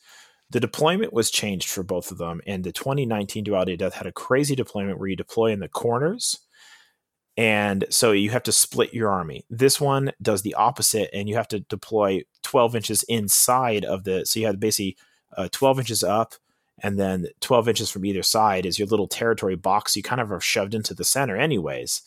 [0.50, 4.08] The deployment was changed for both of them, and the 2019 Duality of Death had
[4.08, 6.38] a crazy deployment where you deploy in the corners,
[7.36, 9.46] and so you have to split your army.
[9.48, 14.26] This one does the opposite, and you have to deploy 12 inches inside of the.
[14.26, 14.96] So you have basically
[15.36, 16.34] uh, 12 inches up,
[16.82, 19.96] and then 12 inches from either side is your little territory box.
[19.96, 22.02] You kind of are shoved into the center, anyways.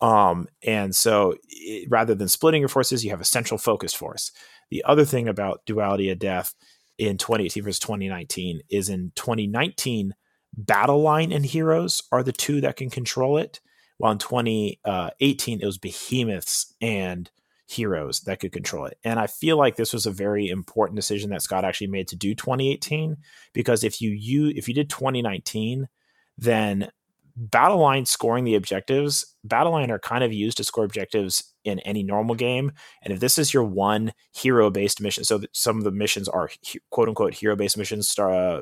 [0.00, 4.32] Um, and so it, rather than splitting your forces, you have a central focused force.
[4.70, 6.54] The other thing about Duality of Death
[6.98, 10.14] in 2018 versus 2019 is in 2019
[10.56, 13.60] battle line and heroes are the two that can control it
[13.98, 17.30] while in 2018 it was behemoths and
[17.66, 18.98] heroes that could control it.
[19.04, 22.16] And i feel like this was a very important decision that scott actually made to
[22.16, 23.16] do 2018
[23.52, 25.88] because if you you if you did 2019
[26.36, 26.90] then
[27.36, 31.80] battle line scoring the objectives battle line are kind of used to score objectives in
[31.80, 32.72] any normal game.
[33.02, 36.50] And if this is your one hero based mission so some of the missions are
[36.90, 38.60] quote unquote hero based missions star uh,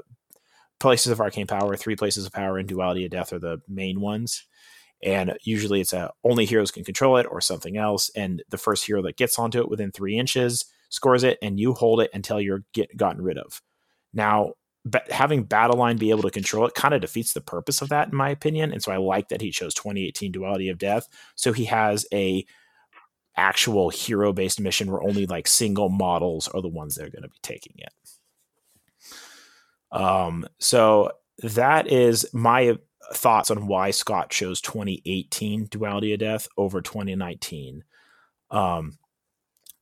[0.80, 4.00] places of arcane power three places of power and duality of death are the main
[4.00, 4.46] ones
[5.02, 8.84] and usually it's a only heroes can control it or something else and the first
[8.86, 12.40] hero that gets onto it within three inches scores it and you hold it until
[12.40, 13.62] you're get gotten rid of.
[14.12, 14.54] Now
[15.10, 18.08] having battle line be able to control it kind of defeats the purpose of that
[18.08, 21.08] in my opinion and so i like that he chose 2018 duality of death.
[21.34, 22.44] So he has a
[23.36, 27.22] actual hero based mission where only like single models are the ones that are going
[27.22, 27.92] to be taking it.
[29.90, 32.76] Um so that is my
[33.12, 37.84] thoughts on why scott chose 2018 duality of death over 2019
[38.50, 38.98] um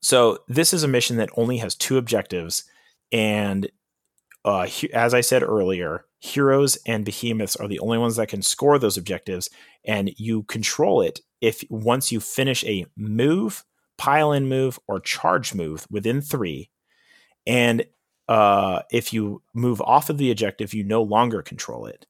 [0.02, 2.64] so this is a mission that only has two objectives
[3.12, 3.70] and
[4.44, 8.78] uh, as I said earlier, heroes and behemoths are the only ones that can score
[8.78, 9.50] those objectives,
[9.84, 13.64] and you control it if once you finish a move,
[13.98, 16.70] pile in move, or charge move within three,
[17.46, 17.84] and
[18.28, 22.06] uh, if you move off of the objective, you no longer control it.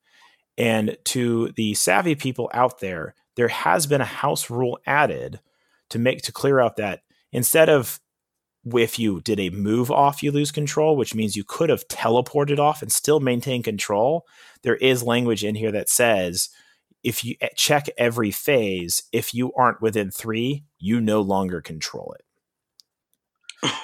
[0.61, 5.41] And to the savvy people out there, there has been a house rule added
[5.89, 7.01] to make to clear out that
[7.33, 7.99] instead of
[8.75, 12.59] if you did a move off, you lose control, which means you could have teleported
[12.59, 14.27] off and still maintain control.
[14.63, 16.51] There is language in here that says
[17.03, 22.15] if you eh, check every phase, if you aren't within three, you no longer control
[22.19, 22.25] it.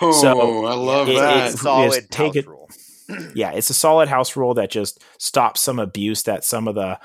[0.03, 1.55] Oh, so I love it, that.
[1.55, 2.56] It, solid take it, rule.
[3.35, 6.99] Yeah, it's a solid house rule that just stops some abuse that some of the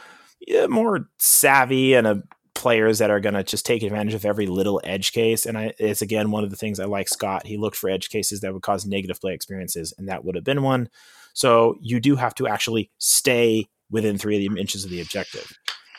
[0.48, 2.24] yeah, more savvy and a
[2.54, 5.46] players that are going to just take advantage of every little edge case.
[5.46, 7.46] And I, it's again one of the things I like Scott.
[7.46, 10.44] He looked for edge cases that would cause negative play experiences, and that would have
[10.44, 10.90] been one.
[11.34, 15.52] So you do have to actually stay within three of the inches of the objective.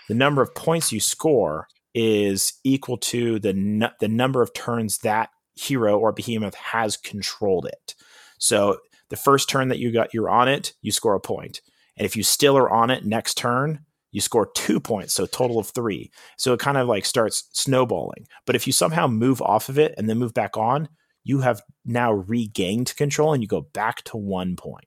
[0.08, 5.30] The number of points you score is equal to the the number of turns that
[5.54, 7.94] hero or behemoth has controlled it.
[8.38, 8.78] So
[9.12, 11.60] the first turn that you got you're on it, you score a point.
[11.98, 15.58] And if you still are on it next turn, you score two points, so total
[15.58, 16.10] of three.
[16.38, 18.26] So it kind of like starts snowballing.
[18.46, 20.88] But if you somehow move off of it and then move back on,
[21.24, 24.86] you have now regained control and you go back to one point.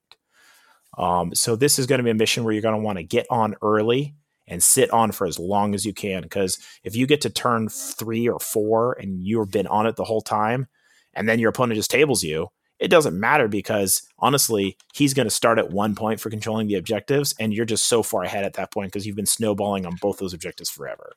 [0.98, 3.04] Um, so this is going to be a mission where you're going to want to
[3.04, 4.16] get on early
[4.48, 6.24] and sit on for as long as you can.
[6.24, 10.04] Because if you get to turn three or four and you've been on it the
[10.04, 10.66] whole time,
[11.14, 12.48] and then your opponent just tables you,
[12.86, 16.76] it doesn't matter because honestly, he's going to start at one point for controlling the
[16.76, 19.98] objectives, and you're just so far ahead at that point because you've been snowballing on
[20.00, 21.14] both those objectives forever.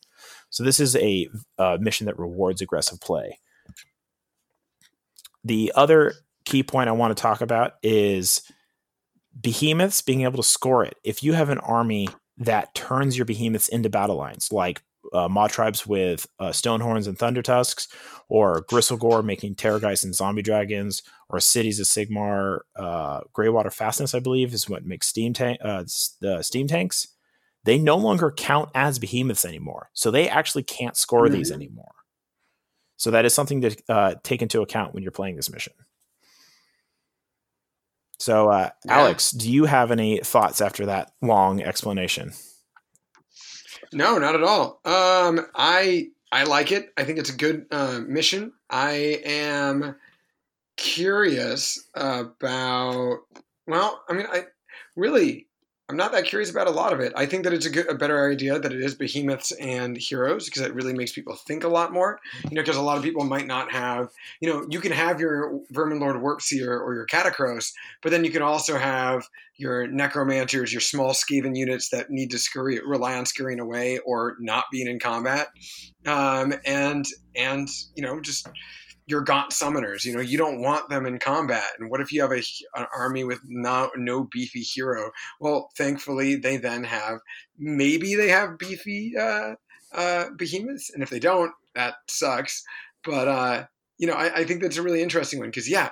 [0.49, 3.39] So this is a uh, mission that rewards aggressive play.
[5.45, 6.15] The other
[6.47, 8.51] key point I want to talk about is
[9.39, 10.97] behemoths being able to score it.
[11.05, 12.09] If you have an army
[12.39, 14.81] that turns your behemoths into battle lines, like
[15.13, 17.89] uh, Mawtribes with uh, Stonehorns and Thunder Tusks,
[18.29, 24.21] or Gristlegore making Terrorgeist and Zombie Dragons, or Cities of Sigmar, uh, Greywater Fastness, I
[24.21, 25.85] believe, is what makes Steam tank uh,
[26.21, 27.09] the Steam tanks.
[27.65, 31.35] They no longer count as behemoths anymore, so they actually can't score mm-hmm.
[31.35, 31.95] these anymore.
[32.97, 35.73] So that is something to uh, take into account when you're playing this mission.
[38.19, 38.99] So, uh, yeah.
[38.99, 42.33] Alex, do you have any thoughts after that long explanation?
[43.93, 44.81] No, not at all.
[44.85, 46.93] Um, I I like it.
[46.97, 48.53] I think it's a good uh, mission.
[48.71, 49.97] I am
[50.77, 53.21] curious about.
[53.67, 54.45] Well, I mean, I
[54.97, 55.48] really
[55.91, 57.15] I'm not that curious about a lot of it.
[57.17, 60.45] I think that it's a, good, a better idea that it is behemoths and heroes
[60.45, 62.21] because it really makes people think a lot more.
[62.45, 64.11] You know, because a lot of people might not have,
[64.41, 67.73] you know, you can have your Verminlord Warpseer or your Katakros,
[68.03, 69.27] but then you can also have
[69.57, 74.37] your Necromancers, your small Skaven units that need to scurry, rely on scurrying away or
[74.41, 75.49] not being in combat,
[76.07, 78.47] um, and and you know just
[79.09, 80.05] your gaunt summoners.
[80.05, 81.65] You know, you don't want them in combat.
[81.79, 82.43] And what if you have a,
[82.75, 85.11] an army with no, no beefy hero?
[85.41, 87.19] Well, thankfully, they then have
[87.59, 89.55] maybe they have beefy uh,
[89.93, 92.63] uh, behemoths, and if they don't, that sucks.
[93.03, 93.65] But uh,
[93.99, 95.89] you know, I, I, think that's a really interesting one because yeah,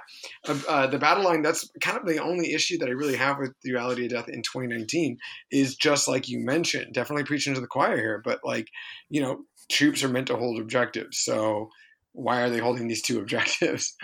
[0.47, 1.43] uh, uh, the battle line.
[1.43, 4.43] That's kind of the only issue that I really have with Duality of Death in
[4.43, 5.17] 2019
[5.51, 6.93] is just like you mentioned.
[6.93, 8.69] Definitely preaching to the choir here, but like
[9.09, 9.41] you know,
[9.71, 11.71] troops are meant to hold objectives, so
[12.17, 13.95] why are they holding these two objectives?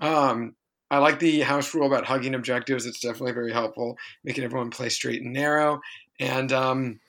[0.00, 0.54] Um,
[0.90, 2.84] I like the house rule about hugging objectives.
[2.84, 5.80] It's definitely very helpful, making everyone play straight and narrow.
[6.20, 7.00] And, um,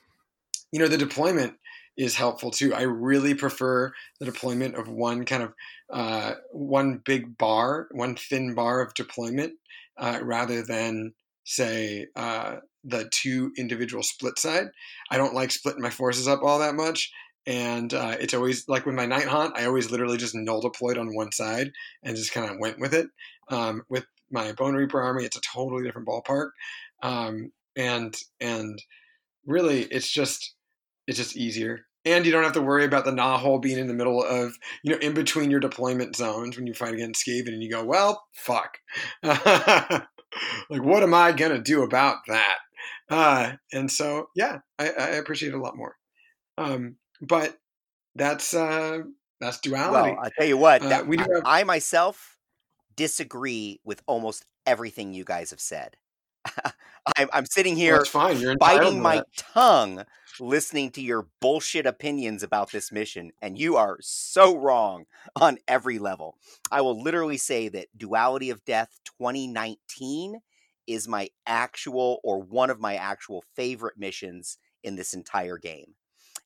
[0.72, 1.54] you know, the deployment
[1.96, 2.74] is helpful too.
[2.74, 5.52] I really prefer the deployment of one kind of
[5.90, 9.52] uh, one big bar, one thin bar of deployment,
[9.98, 11.12] uh, rather than
[11.44, 14.68] say uh, the two individual split side.
[15.10, 17.12] I don't like splitting my forces up all that much
[17.46, 20.98] and uh, it's always like with my night haunt i always literally just null deployed
[20.98, 21.70] on one side
[22.02, 23.06] and just kind of went with it.
[23.48, 26.50] Um, with my bone reaper army it's a totally different ballpark.
[27.02, 28.82] Um, and and
[29.46, 30.54] really it's just
[31.06, 31.80] it's just easier.
[32.06, 34.54] And you don't have to worry about the gnaw hole being in the middle of
[34.82, 37.84] you know in between your deployment zones when you fight against skaven and you go
[37.84, 38.78] well fuck.
[40.68, 42.58] Like what am i gonna do about that?
[43.08, 45.94] Uh, and so yeah I, I appreciate it a lot more.
[46.58, 47.58] Um, but
[48.14, 49.02] that's uh,
[49.40, 50.12] that's duality.
[50.12, 51.42] Well, I tell you what, uh, that, we do have...
[51.44, 52.38] I myself
[52.96, 55.96] disagree with almost everything you guys have said.
[57.16, 58.38] I'm, I'm, sitting here well, fine.
[58.38, 60.04] You're biting my tongue
[60.40, 65.04] listening to your bullshit opinions about this mission, and you are so wrong
[65.36, 66.36] on every level.
[66.70, 70.40] I will literally say that Duality of Death 2019
[70.86, 75.94] is my actual or one of my actual favorite missions in this entire game.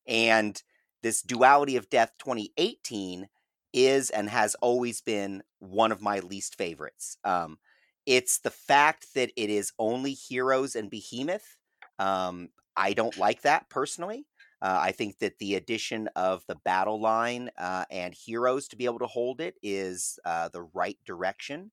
[0.09, 0.61] And
[1.02, 3.28] this Duality of Death 2018
[3.72, 7.18] is and has always been one of my least favorites.
[7.22, 7.59] Um,
[8.06, 11.59] it's the fact that it is only heroes and behemoth.
[11.98, 14.24] Um, I don't like that personally.
[14.62, 18.86] Uh, I think that the addition of the battle line uh, and heroes to be
[18.86, 21.70] able to hold it is uh, the right direction.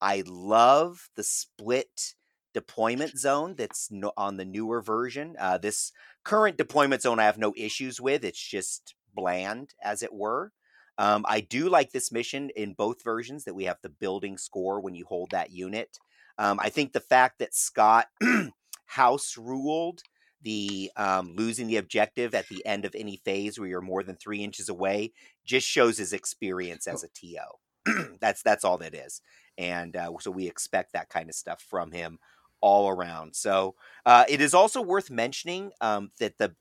[0.00, 2.14] I love the split
[2.54, 5.36] deployment zone that's no, on the newer version.
[5.38, 5.92] Uh, this
[6.24, 8.24] current deployment zone I have no issues with.
[8.24, 10.52] It's just bland, as it were.
[10.96, 14.80] Um, I do like this mission in both versions that we have the building score
[14.80, 15.98] when you hold that unit.
[16.38, 18.06] Um, I think the fact that Scott
[18.86, 20.02] house ruled
[20.42, 24.16] the um, losing the objective at the end of any phase where you're more than
[24.16, 25.12] three inches away
[25.44, 28.14] just shows his experience as a TO.
[28.20, 29.20] that's that's all that is,
[29.58, 32.18] and uh, so we expect that kind of stuff from him
[32.64, 33.36] all around.
[33.36, 33.74] So
[34.06, 36.54] uh, it is also worth mentioning um, that the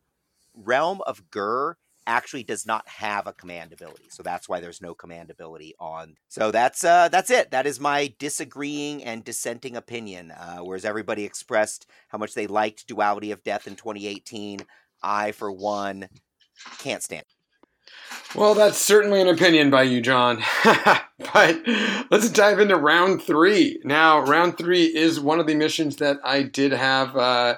[0.54, 4.94] realm of Ghur actually does not have a command ability, so that's why there's no
[4.94, 6.16] command ability on.
[6.28, 7.52] So that's uh, that's it.
[7.52, 10.32] That is my disagreeing and dissenting opinion.
[10.32, 14.60] Uh, whereas everybody expressed how much they liked Duality of Death in 2018,
[15.02, 16.10] I for one
[16.80, 17.22] can't stand.
[17.22, 18.38] It.
[18.38, 20.44] Well, that's certainly an opinion by you, John.
[21.34, 21.62] but
[22.12, 23.80] let's dive into round three.
[23.84, 27.56] Now, round three is one of the missions that I did have uh,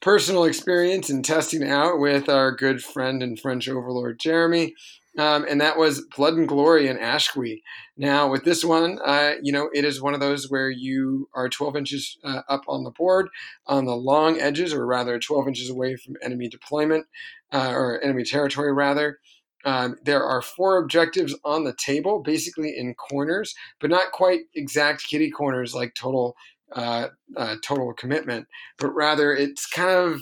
[0.00, 4.74] personal experience in testing out with our good friend and French overlord Jeremy.
[5.18, 7.62] Um, and that was Blood and Glory in Aqshy.
[7.96, 11.48] Now, with this one, uh, you know, it is one of those where you are
[11.48, 13.28] 12 inches uh, up on the board
[13.66, 17.06] on the long edges, or rather 12 inches away from enemy deployment,
[17.50, 19.18] uh, or enemy territory, rather.
[19.66, 25.06] Um, there are four objectives on the table, basically in corners, but not quite exact
[25.06, 26.36] kitty corners like total
[26.72, 28.46] uh, uh, total commitment,
[28.78, 30.20] but rather it's kind of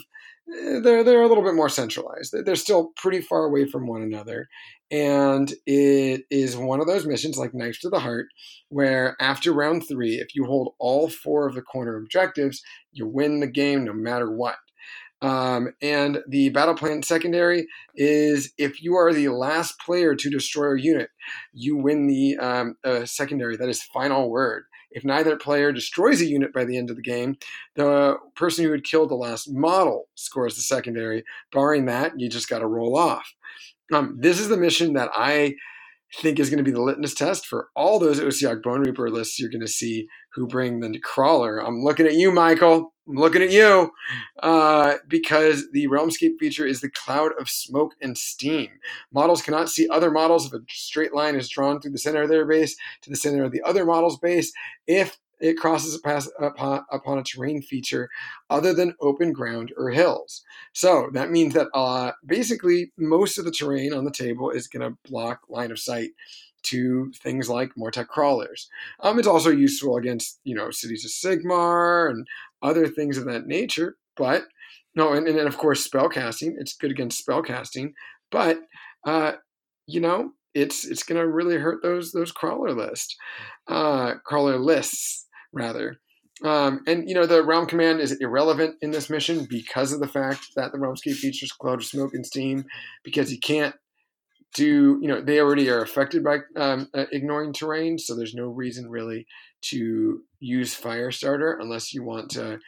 [0.49, 2.35] eh, they're they're a little bit more centralized.
[2.45, 4.47] They're still pretty far away from one another,
[4.89, 8.27] and it is one of those missions like Knife to the Heart,
[8.69, 13.41] where after round three, if you hold all four of the corner objectives, you win
[13.41, 14.55] the game no matter what.
[15.21, 20.73] Um, and the battle plan secondary is if you are the last player to destroy
[20.73, 21.09] a unit,
[21.53, 23.55] you win the um, uh, secondary.
[23.57, 24.65] That is final word.
[24.91, 27.37] If neither player destroys a unit by the end of the game,
[27.75, 31.23] the person who had killed the last model scores the secondary.
[31.51, 33.33] Barring that, you just got to roll off.
[33.93, 35.55] Um, this is the mission that I
[36.13, 39.49] think is going to be the litmus test for all those Ossiarch Bonereaper lists you're
[39.49, 41.59] going to see who bring the crawler.
[41.59, 42.93] I'm looking at you, Michael.
[43.07, 43.91] I'm looking at you
[44.41, 48.69] uh, because the Realmscape feature is the cloud of smoke and steam.
[49.13, 52.29] Models cannot see other models if a straight line is drawn through the center of
[52.29, 54.51] their base to the center of the other model's base.
[54.87, 58.09] If it crosses upon, upon a terrain feature
[58.49, 60.43] other than open ground or hills.
[60.73, 64.89] So that means that uh, basically most of the terrain on the table is going
[64.89, 66.11] to block line of sight
[66.63, 68.69] to things like Mortek crawlers.
[68.99, 72.27] Um, it's also useful against you know cities of Sigmar and
[72.61, 73.97] other things of that nature.
[74.17, 74.45] But
[74.95, 76.53] no, and, and then of course spellcasting.
[76.57, 77.93] It's good against spellcasting,
[78.31, 78.59] but
[79.05, 79.33] uh,
[79.85, 83.15] you know it's it's going to really hurt those those crawler list
[83.67, 85.99] uh, crawler lists rather.
[86.43, 90.07] Um, and you know the realm command is irrelevant in this mission because of the
[90.07, 92.65] fact that the realmscape features cloud of smoke and steam
[93.03, 93.75] because you can't
[94.53, 98.47] do you know they already are affected by um, uh, ignoring terrain so there's no
[98.47, 99.25] reason really
[99.61, 102.59] to use firestarter unless you want to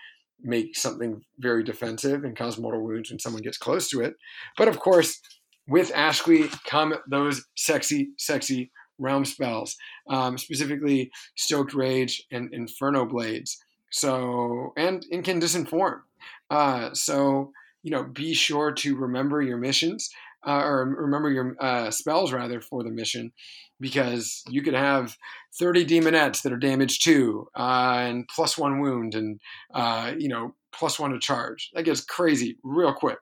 [0.42, 4.14] make something very defensive and cause mortal wounds when someone gets close to it
[4.58, 5.20] but of course
[5.68, 9.78] with Aqshy come those sexy sexy realm spells
[10.10, 13.58] um, specifically stoked rage and inferno blades.
[13.92, 16.02] So and incandescent form
[16.50, 17.52] uh, so
[17.84, 20.10] you know be sure to remember your missions
[20.46, 23.32] uh, or remember your uh, spells rather for the mission
[23.80, 25.16] because you could have
[25.60, 29.40] 30 daemonettes that are damaged two uh, and plus one wound and
[29.74, 31.72] uh, you know plus one to charge.
[31.74, 33.20] That gets crazy real quick.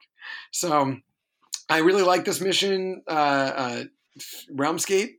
[0.52, 0.98] So
[1.70, 3.84] i really like this mission uh, uh,
[4.54, 5.12] realmscape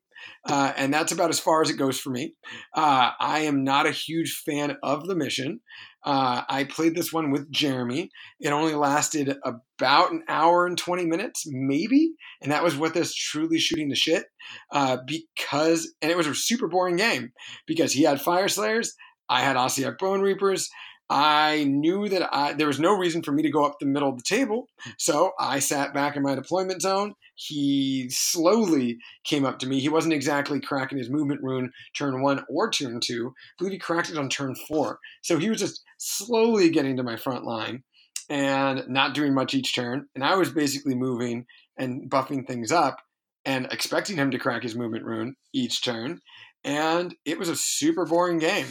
[0.49, 2.35] uh, and that's about as far as it goes for me.
[2.75, 5.61] Uh, I am not a huge fan of the mission.
[6.05, 8.11] Uh, I played this one with Jeremy.
[8.39, 12.13] It only lasted about an hour and 20 minutes, maybe.
[12.41, 14.27] And that was with us truly shooting the shit.
[14.71, 17.33] Uh, because, and it was a super boring game
[17.67, 18.91] because he had Fyreslayers,
[19.29, 20.69] I had Ossiarch Bonereapers.
[21.09, 24.09] I knew that I, there was no reason for me to go up the middle
[24.09, 24.69] of the table.
[24.99, 27.15] So I sat back in my deployment zone.
[27.37, 29.79] He slowly came up to me.
[29.79, 33.35] He wasn't exactly cracking his movement rune turn one or turn two.
[33.37, 34.99] I believe he cracked it on turn four.
[35.23, 37.85] So he was just slowly getting to my front line
[38.29, 40.07] and not doing much each turn.
[40.15, 41.47] And I was basically moving
[41.77, 42.99] and buffing things up
[43.45, 46.21] and expecting him to crack his movement rune each turn.
[46.65, 48.67] And it was a super boring game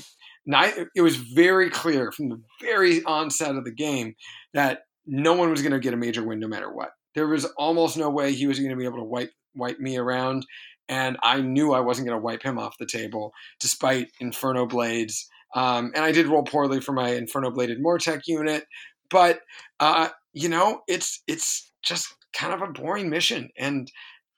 [0.48, 4.16] it was very clear from the very onset of the game
[4.54, 6.90] that no one was going to get a major win no matter what.
[7.14, 9.98] There was almost no way he was going to be able to wipe wipe me
[9.98, 10.46] around,
[10.90, 15.28] and I knew I wasn't going to wipe him off the table despite Inferno Blades.
[15.56, 18.66] Um, and I did roll poorly for my Inferno Bladed Mortek unit,
[19.10, 19.40] but
[19.80, 23.90] uh, you know, it's it's just kind of a boring mission, and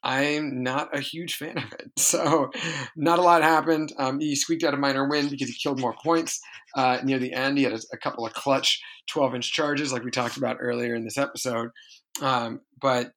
[0.07, 1.91] I'm not a huge fan of it.
[1.97, 2.51] So,
[2.95, 3.91] not a lot happened.
[3.97, 6.39] Um, he squeaked out a minor win because he killed more points
[6.75, 7.57] uh, near the end.
[7.57, 10.95] He had a, a, couple of clutch 12 inch charges, like we talked about earlier
[10.95, 11.71] in this episode.
[12.21, 13.11] Um, but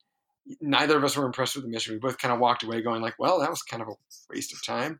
[0.60, 1.94] neither of us were impressed with the mission.
[1.94, 3.94] We both kind of walked away going like, well, that was kind of a
[4.28, 4.98] waste of time.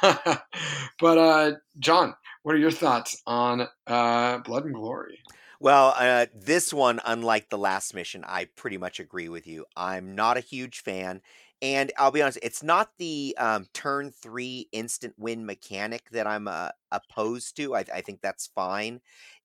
[0.98, 5.18] but uh, John, what are your thoughts on uh, Blood and Glory?
[5.60, 9.64] Well, uh, this one, unlike the last mission, I pretty much agree with you.
[9.76, 11.22] I'm not a huge fan.
[11.62, 16.48] And I'll be honest, it's not the um, turn three instant win mechanic that I'm
[16.48, 17.74] uh, opposed to.
[17.74, 19.00] I, I think that's fine.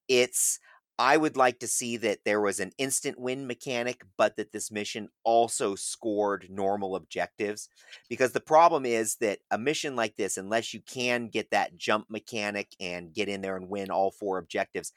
[0.09, 0.59] It's
[0.99, 4.69] I would like to see that there was an instant win mechanic, but that this
[4.71, 7.69] mission also scored normal objectives.
[8.09, 12.09] Because the problem is that a mission like this, unless you can get that jump
[12.09, 14.91] mechanic and get in there and win all four objectives,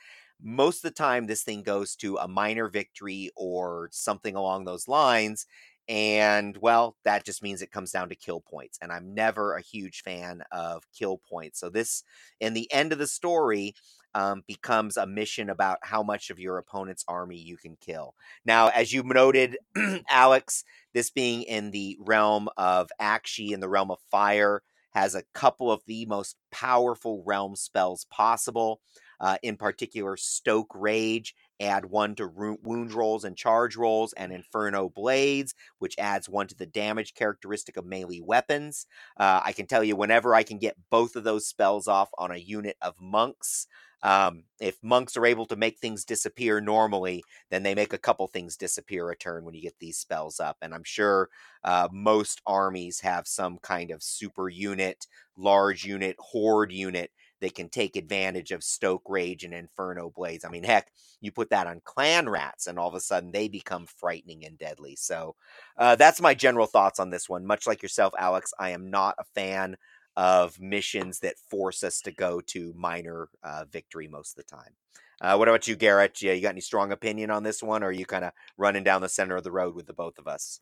[0.44, 4.86] most of the time this thing goes to a minor victory or something along those
[4.86, 5.46] lines
[5.88, 9.60] and well that just means it comes down to kill points and i'm never a
[9.62, 12.04] huge fan of kill points so this
[12.40, 13.74] in the end of the story
[14.14, 18.14] um, becomes a mission about how much of your opponent's army you can kill.
[18.44, 19.56] Now as you noted
[20.08, 25.24] alex this being in the realm of Aqshy in the realm of fire has a
[25.34, 28.80] couple of the most powerful realm spells possible
[29.24, 32.28] uh, in particular, Stoke Rage, add one to
[32.62, 37.78] wound rolls and charge rolls, and Inferno Blades, which adds one to the damage characteristic
[37.78, 38.86] of melee weapons.
[39.16, 42.32] Uh, I can tell you, whenever I can get both of those spells off on
[42.32, 43.66] a unit of monks,
[44.04, 48.26] um, if monks are able to make things disappear normally, then they make a couple
[48.26, 50.58] things disappear a turn when you get these spells up.
[50.60, 51.30] And I'm sure
[51.64, 57.68] uh, most armies have some kind of super unit, large unit, horde unit that can
[57.68, 60.44] take advantage of Stoke Rage and Inferno Blades.
[60.44, 60.90] I mean, heck,
[61.20, 64.58] you put that on Clan Rats, and all of a sudden they become frightening and
[64.58, 64.96] deadly.
[64.96, 65.34] So
[65.78, 67.46] uh, that's my general thoughts on this one.
[67.46, 69.76] Much like yourself, Alex, I am not a fan
[70.16, 74.72] of missions that force us to go to minor uh, victory most of the time.
[75.20, 76.20] Uh, what about you, Garrett?
[76.20, 78.84] Yeah, you got any strong opinion on this one, or are you kind of running
[78.84, 80.60] down the center of the road with the both of us?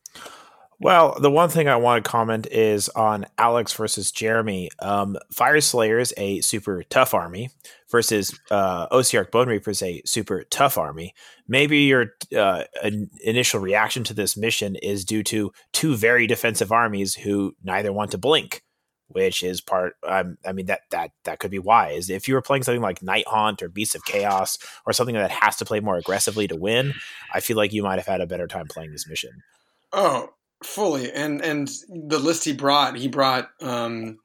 [0.79, 4.69] Well, the one thing I want to comment is on Alex versus Jeremy.
[4.79, 7.49] Um, Fyreslayer is a super tough army
[7.89, 11.13] versus uh, Ossiarch Bonereaper is a super tough army.
[11.47, 12.63] Maybe your uh,
[13.21, 18.11] initial reaction to this mission is due to two very defensive armies who neither want
[18.11, 18.63] to blink
[19.13, 19.95] which is part.
[20.05, 22.09] Um, I mean that that that could be wise.
[22.09, 25.55] If you were playing something like Nighthaunt or Beasts of Chaos or something that has
[25.57, 26.93] to play more aggressively to win,
[27.33, 29.43] I feel like you might have had a better time playing this mission.
[29.91, 30.33] Oh,
[30.63, 31.11] fully.
[31.11, 34.19] And and the list he brought, he brought um,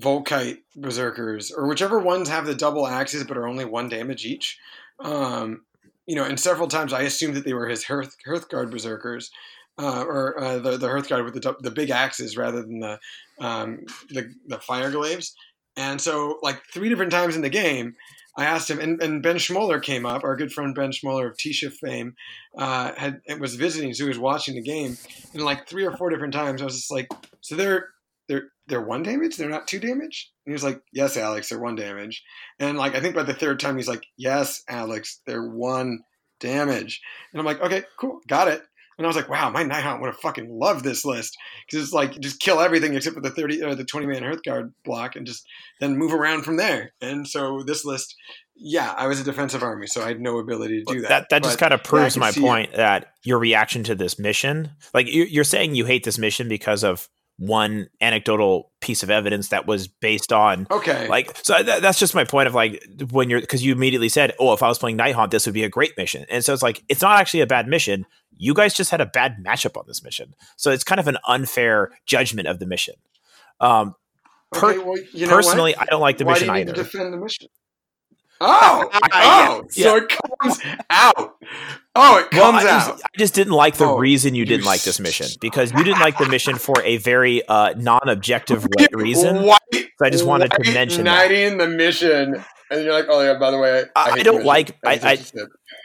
[0.00, 4.58] Vulkite Berzerkers or whichever ones have the double axes but are only one damage each.
[5.00, 5.62] Um,
[6.06, 9.30] you know, and several times I assumed that they were his Hearth, Hearthguard Berzerkers
[9.78, 12.98] uh, or uh, the the Hearthguard with the the big axes rather than the
[13.40, 15.34] um, the the fire glaives.
[15.76, 17.94] And so, like three different times in the game,
[18.36, 20.24] I asked him, and, and Ben Schmoller came up.
[20.24, 22.14] Our good friend Ben Schmoller of T-Shift fame
[22.56, 24.96] uh, had was visiting, so he was watching the game.
[25.34, 27.08] And like three or four different times, I was just like,
[27.40, 27.88] "So they're
[28.28, 29.36] they're they're one damage?
[29.36, 32.22] They're not two damage?" And he was like, "Yes, Alex, they're one damage."
[32.58, 36.00] And like I think by the third time, he's like, "Yes, Alex, they're one
[36.40, 37.02] damage."
[37.32, 38.62] And I'm like, "Okay, cool, got it."
[38.98, 41.36] And I was like, wow, my Nighthaunt would have fucking loved this list
[41.66, 44.72] because it's like just kill everything except for the thirty or the twenty man Hearthguard
[44.84, 45.46] block, and just
[45.80, 46.92] then move around from there.
[47.00, 48.14] And so this list,
[48.54, 51.08] yeah, I was a defensive army, so I had no ability to do that.
[51.08, 52.76] That that just kind of proves yeah, my point it.
[52.76, 57.08] that your reaction to this mission, like you're saying, you hate this mission because of
[57.38, 61.08] one anecdotal piece of evidence that was based on okay.
[61.08, 64.32] like so that, that's just my point of like when you're because you immediately said
[64.38, 66.24] oh if i was playing nighthaunt this would be a great mission.
[66.30, 68.06] And so it's like it's not actually a bad mission.
[68.36, 70.34] You guys just had a bad matchup on this mission.
[70.56, 72.94] So it's kind of an unfair judgment of the mission.
[73.60, 73.94] Um
[74.52, 75.82] per- okay, well, you know personally what?
[75.82, 76.72] i don't like the Why mission do you either.
[76.72, 77.48] defend the mission
[78.44, 79.84] Oh, oh, yeah.
[79.84, 81.36] so it comes out.
[81.94, 83.00] Oh, it comes well, I just, out.
[83.04, 86.00] I just didn't like the oh, reason you didn't like this mission because you didn't
[86.00, 89.44] like the mission for a very uh, non-objective reason.
[89.44, 93.38] White, so I just wanted to mention knighting the mission, and you're like, "Oh yeah,
[93.38, 95.16] by the way, I, I, I don't like." I, I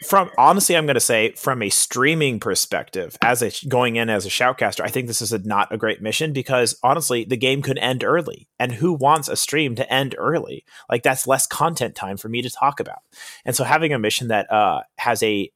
[0.06, 4.26] from honestly, I'm going to say from a streaming perspective, as a going in as
[4.26, 7.62] a shoutcaster, I think this is a, not a great mission because honestly, the game
[7.62, 10.66] could end early, and who wants a stream to end early?
[10.90, 13.00] Like that's less content time for me to talk about.
[13.46, 15.52] And so having a mission that uh, has a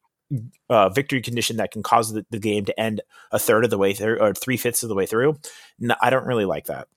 [0.70, 3.76] uh, victory condition that can cause the, the, game to end a third of the
[3.76, 5.38] way through or three fifths of the way through,
[5.78, 6.88] no, I don't really like that.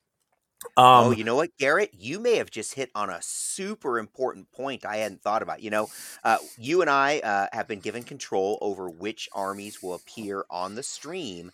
[0.78, 1.94] Um, oh, you know what, Garrett?
[1.94, 5.62] You may have just hit on a super important point I hadn't thought about.
[5.62, 5.88] You know,
[6.22, 10.74] uh, you and I uh, have been given control over which armies will appear on
[10.74, 11.50] the stream.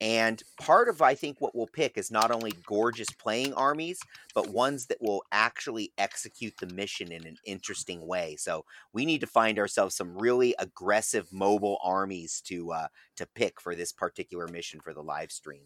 [0.00, 4.00] And part of, I think, what we'll pick is not only gorgeous playing armies,
[4.34, 8.34] but ones that will actually execute the mission in an interesting way.
[8.36, 13.60] So we need to find ourselves some really aggressive mobile armies to uh, to pick
[13.60, 15.62] for this particular mission for the live stream.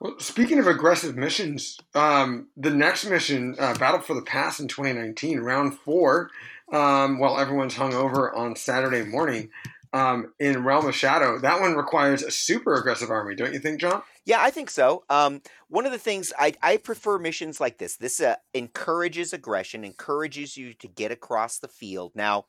[0.00, 4.68] Well, speaking of aggressive missions, um, the next mission, uh, Battle for the Pass in
[4.68, 6.30] 2019, round four,
[6.72, 9.50] um, while everyone's hung over on Saturday morning
[9.94, 13.80] um, in Realm of Shadow, that one requires a super aggressive army, don't you think,
[13.80, 14.02] John?
[14.26, 15.04] Yeah, I think so.
[15.08, 17.96] Um, one of the things I, I prefer missions like this.
[17.96, 22.12] This uh, encourages aggression, encourages you to get across the field.
[22.14, 22.44] Now,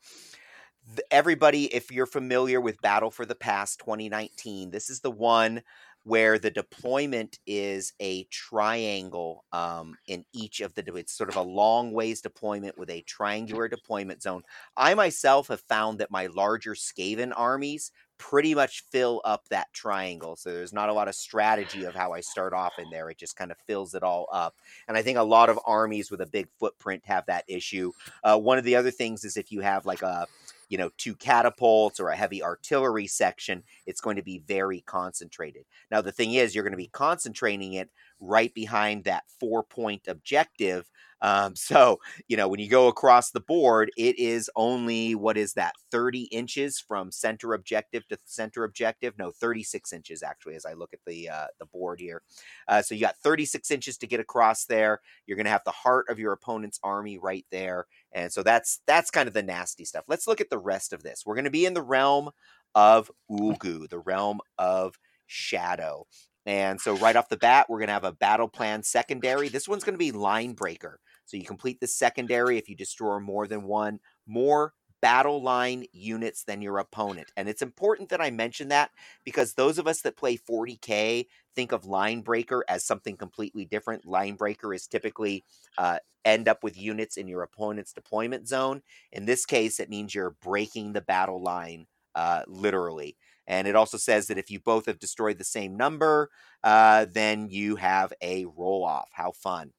[1.10, 5.62] everybody, if you're familiar with Battle for the Pass 2019, this is the one
[6.04, 11.42] where the deployment is a triangle um, in each of the it's sort of a
[11.42, 14.42] long ways deployment with a triangular deployment zone.
[14.76, 20.34] I myself have found that my larger skaven armies pretty much fill up that triangle
[20.34, 23.16] so there's not a lot of strategy of how i start off in there it
[23.16, 24.56] just kind of fills it all up
[24.88, 27.92] and i think a lot of armies with a big footprint have that issue.
[28.22, 30.26] Uh, one of the other things is if you have like a
[30.68, 35.64] you know, two catapults or a heavy artillery section, it's going to be very concentrated.
[35.90, 37.90] Now, the thing is, you're going to be concentrating it
[38.20, 40.90] right behind that four point objective
[41.20, 41.98] um, so,
[42.28, 46.24] you know, when you go across the board, it is only, what is that, 30
[46.24, 49.14] inches from center objective to center objective?
[49.18, 52.22] No, 36 inches actually, as I look at the, uh, the board here.
[52.66, 55.00] Uh, so you got 36 inches to get across there.
[55.26, 57.86] You're going to have the heart of your opponent's army right there.
[58.12, 60.04] And so that's, that's kind of the nasty stuff.
[60.08, 61.24] Let's look at the rest of this.
[61.24, 62.30] We're going to be in the realm
[62.74, 64.94] of Ulgu, the realm of
[65.26, 66.06] shadow.
[66.48, 69.50] And so right off the bat, we're going to have a battle plan secondary.
[69.50, 70.98] This one's going to be line breaker.
[71.26, 74.72] So you complete the secondary if you destroy more than one more
[75.02, 77.30] battle line units than your opponent.
[77.36, 78.90] And it's important that I mention that
[79.26, 84.06] because those of us that play 40K think of Line Breaker as something completely different.
[84.06, 85.44] Line Breaker is typically
[85.76, 88.80] uh, end up with units in your opponent's deployment zone.
[89.12, 93.16] In this case, it means you're breaking the battle line uh, literally.
[93.48, 96.30] And it also says that if you both have destroyed the same number,
[96.62, 99.08] uh, then you have a roll off.
[99.12, 99.72] How fun.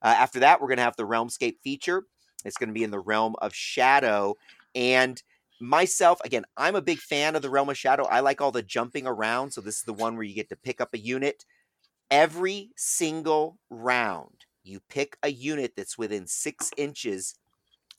[0.00, 2.04] Uh, after that, we're going to have the Realmscape feature.
[2.44, 4.36] It's going to be in the realm of shadow.
[4.76, 5.20] And
[5.60, 8.04] myself, again, I'm a big fan of the realm of shadow.
[8.04, 9.50] I like all the jumping around.
[9.50, 11.44] So this is the one where you get to pick up a unit.
[12.12, 17.34] Every single round, you pick a unit that's within six inches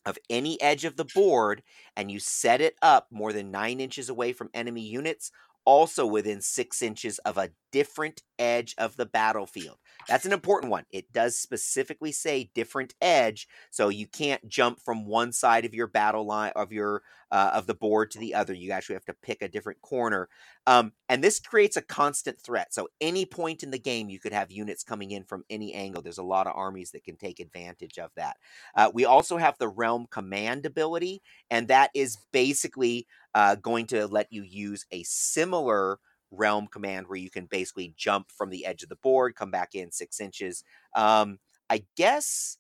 [0.08, 1.62] of any edge of the board
[1.96, 5.32] and you set it up more than nine inches away from enemy units,
[5.66, 9.78] also within six inches of a different edge of the battlefield.
[10.08, 10.86] That's an important one.
[10.92, 15.88] It does specifically say different edge, so you can't jump from one side of your
[15.88, 18.54] battle line of your uh, of the board to the other.
[18.54, 20.30] You actually have to pick a different corner,
[20.66, 22.74] um, and this creates a constant threat.
[22.74, 26.02] So any point in the game, you could have units coming in from any angle.
[26.02, 28.38] There's a lot of armies that can take advantage of that.
[28.76, 34.08] Uh, we also have the realm command ability, and that is basically uh, going to
[34.08, 36.00] let you use a similar
[36.32, 39.76] realm command where you can basically jump from the edge of the board, come back
[39.76, 40.64] in six inches.
[40.96, 42.58] Um, I guess.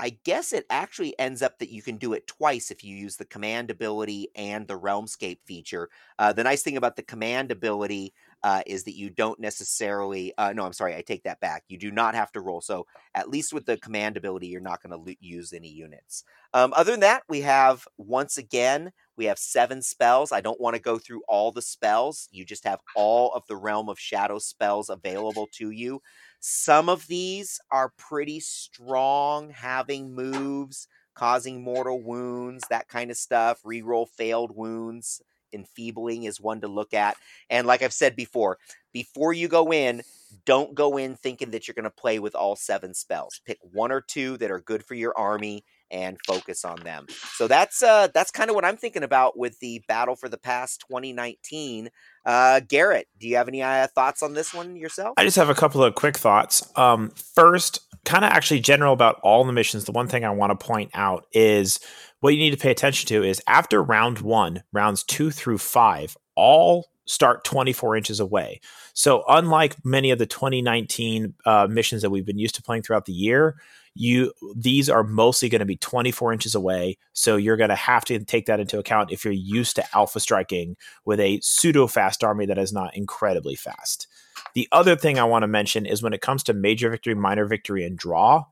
[0.00, 3.16] I guess it actually ends up that you can do it twice if you use
[3.16, 5.88] the command ability and the Realmscape feature.
[6.18, 8.12] Uh, the nice thing about the command ability
[8.44, 10.34] uh, is that you don't necessarily.
[10.36, 11.64] Uh, no, I'm sorry, I take that back.
[11.68, 12.60] You do not have to roll.
[12.60, 16.24] So at least with the command ability, you're not going to use any units.
[16.52, 20.30] Um, other than that, we have once again we have seven spells.
[20.30, 22.28] I don't want to go through all the spells.
[22.32, 26.02] You just have all of the Realm of Shadow spells available to you.
[26.40, 33.62] Some of these are pretty strong, having moves, causing mortal wounds, that kind of stuff,
[33.62, 35.22] reroll failed wounds.
[35.54, 37.16] Enfeebling is one to look at.
[37.48, 38.58] And like I've said before,
[38.92, 40.02] before you go in,
[40.44, 43.40] don't go in thinking that you're going to play with all seven spells.
[43.46, 47.06] Pick one or two that are good for your army and focus on them.
[47.34, 50.38] So that's uh that's kind of what I'm thinking about with the battle for the
[50.38, 51.90] pass 2019.
[52.24, 55.14] Uh, Garrett, do you have any uh, thoughts on this one yourself?
[55.16, 56.66] I just have a couple of quick thoughts.
[56.76, 59.84] Um, first, kind of actually general about all the missions.
[59.84, 61.80] The one thing I want to point out is
[62.20, 66.16] what you need to pay attention to is after round one, rounds two through five,
[66.34, 68.60] all start 24 inches away.
[68.94, 73.04] So, unlike many of the 2019 uh, missions that we've been used to playing throughout
[73.04, 73.56] the year,
[73.94, 78.04] you these are mostly going to be 24 inches away so you're going to have
[78.04, 82.24] to take that into account if you're used to alpha striking with a pseudo fast
[82.24, 84.08] army that is not incredibly fast.
[84.54, 87.46] The other thing i want to mention is when it comes to major victory minor
[87.46, 88.44] victory and draw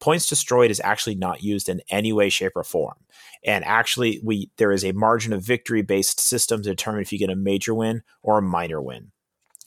[0.00, 2.94] points destroyed is actually not used in any way shape or form.
[3.44, 7.18] And actually we there is a margin of victory based system to determine if you
[7.18, 9.12] get a major win or a minor win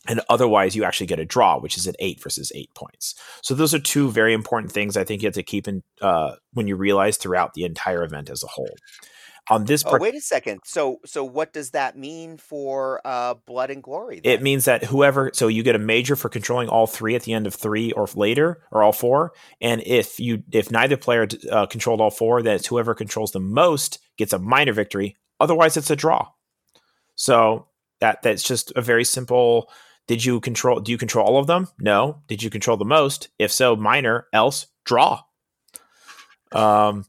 [0.08, 3.16] and otherwise you actually get a draw which is at eight versus eight points.
[3.44, 6.36] So those are two very important things i think you have to keep in uh,
[6.54, 8.76] when you realize throughout the entire event as a whole.
[9.50, 10.62] On this part oh, wait a second.
[10.66, 14.32] So so what does that mean for uh, blood and glory then?
[14.32, 17.34] it means that whoever so you get a major for controlling all three at the
[17.34, 19.34] end of three or later or all four.
[19.60, 23.40] And if you if neither player uh, controlled all four then it's whoever controls the
[23.40, 25.18] most gets a minor victory.
[25.40, 26.30] Otherwise it's a draw.
[27.16, 27.68] So
[28.00, 29.70] that that's just a very simple
[30.08, 30.80] did you control?
[30.80, 31.68] Do you control all of them?
[31.80, 32.22] No.
[32.28, 33.30] Did you control the most?
[33.40, 34.28] If so, minor.
[34.34, 35.22] Else, draw.
[36.52, 37.06] Um.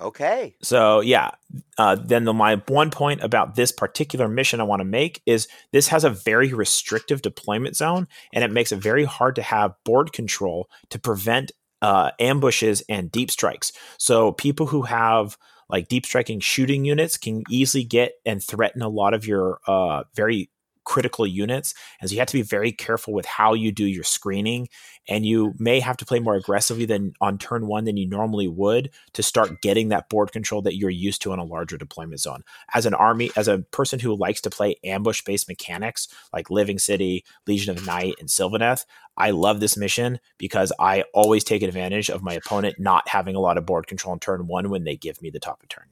[0.00, 0.56] Okay.
[0.62, 1.32] So yeah,
[1.76, 5.46] uh, then the, my one point about this particular mission I want to make is
[5.72, 9.74] this has a very restrictive deployment zone, and it makes it very hard to have
[9.84, 11.52] board control to prevent
[11.82, 13.72] uh, ambushes and deep strikes.
[13.98, 15.36] So people who have
[15.68, 20.04] like deep striking shooting units can easily get and threaten a lot of your uh,
[20.14, 20.50] very
[20.90, 21.72] critical units.
[22.00, 24.68] And so you have to be very careful with how you do your screening.
[25.08, 28.48] And you may have to play more aggressively than on turn one than you normally
[28.48, 32.20] would to start getting that board control that you're used to in a larger deployment
[32.20, 32.42] zone.
[32.74, 36.80] As an army, as a person who likes to play ambush based mechanics like Living
[36.80, 38.84] City, Legion of Night, and Sylvaneth,
[39.16, 43.40] I love this mission because I always take advantage of my opponent not having a
[43.40, 45.84] lot of board control on turn one when they give me the top of turn.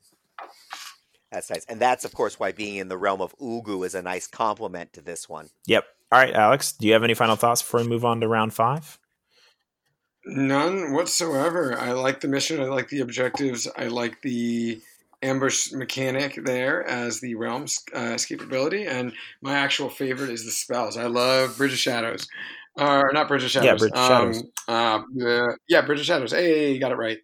[1.30, 1.64] That's nice.
[1.66, 4.92] And that's, of course, why being in the realm of Ulgu is a nice complement
[4.94, 5.50] to this one.
[5.66, 5.84] Yep.
[6.10, 8.54] All right, Alex, do you have any final thoughts before we move on to round
[8.54, 8.98] five?
[10.24, 11.78] None whatsoever.
[11.78, 12.60] I like the mission.
[12.60, 13.68] I like the objectives.
[13.76, 14.80] I like the
[15.22, 18.86] ambush mechanic there as the realm's uh, escapability.
[18.88, 19.12] And
[19.42, 20.96] my actual favorite is the spells.
[20.96, 22.26] I love Bridge of Shadows.
[22.78, 23.66] Or not Bridge of Shadows.
[23.66, 24.44] Yeah, Bridge of um, Shadows.
[24.68, 26.32] Uh, yeah, Bridge of Shadows.
[26.32, 27.18] Hey, you got it right.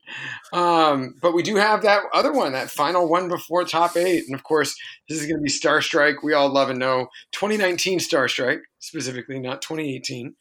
[0.52, 4.34] Um, but we do have that other one, that final one before top eight, and
[4.34, 4.74] of course,
[5.08, 6.22] this is going to be Star Strike.
[6.22, 10.34] We all love and know 2019 Star Strike specifically, not 2018.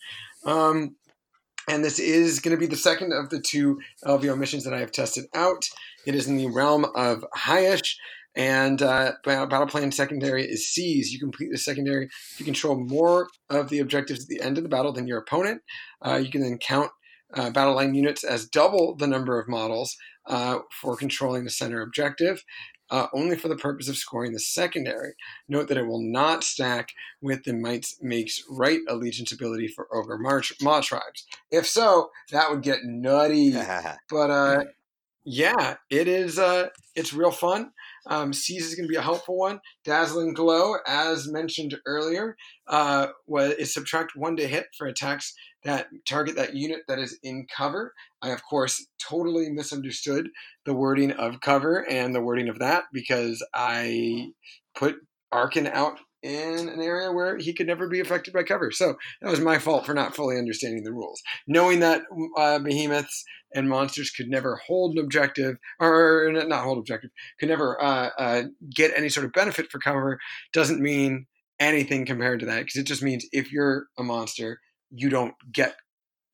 [0.45, 0.95] Um,
[1.70, 4.80] and this is going to be the second of the two LVO missions that I
[4.80, 5.64] have tested out.
[6.05, 7.97] It is in the realm of Hysh,
[8.36, 11.11] and uh, battle plan secondary is Seize.
[11.11, 14.63] You complete the secondary if you control more of the objectives at the end of
[14.63, 15.61] the battle than your opponent.
[16.05, 16.91] Uh, you can then count
[17.36, 19.95] uh, battle line units as double the number of models
[20.27, 22.43] uh, for controlling the center objective.
[22.89, 25.13] Uh, only for the purpose of scoring the secondary.
[25.47, 26.89] Note that it will not stack
[27.21, 31.25] with the Might Makes Right allegiance ability for Ogre March Maw tribes.
[31.49, 33.51] If so, that would get nutty.
[34.11, 34.65] but uh,
[35.23, 36.38] yeah, it is.
[36.38, 37.71] Uh, it's real fun.
[38.08, 39.60] Um, Seize is going to be a helpful one.
[39.86, 42.36] Dazzling Glow, as mentioned earlier,
[42.68, 45.34] uh, was, is subtract one to hit for attacks
[45.64, 47.93] that target that unit that is in cover.
[48.22, 50.30] I, of course, totally misunderstood
[50.66, 54.32] the wording of cover and the wording of that because I
[54.76, 54.95] put
[55.34, 58.71] Arkhan out in an area where he could never be affected by cover.
[58.71, 61.21] So that was my fault for not fully understanding the rules.
[61.47, 62.03] Knowing that
[62.38, 67.82] uh, behemoths and monsters could never hold an objective, or not hold objective, could never
[67.82, 68.43] uh, uh,
[68.74, 70.17] get any sort of benefit for cover,
[70.53, 71.28] doesn't mean
[71.59, 74.59] anything compared to that because it just means if you're a monster,
[74.89, 75.76] you don't get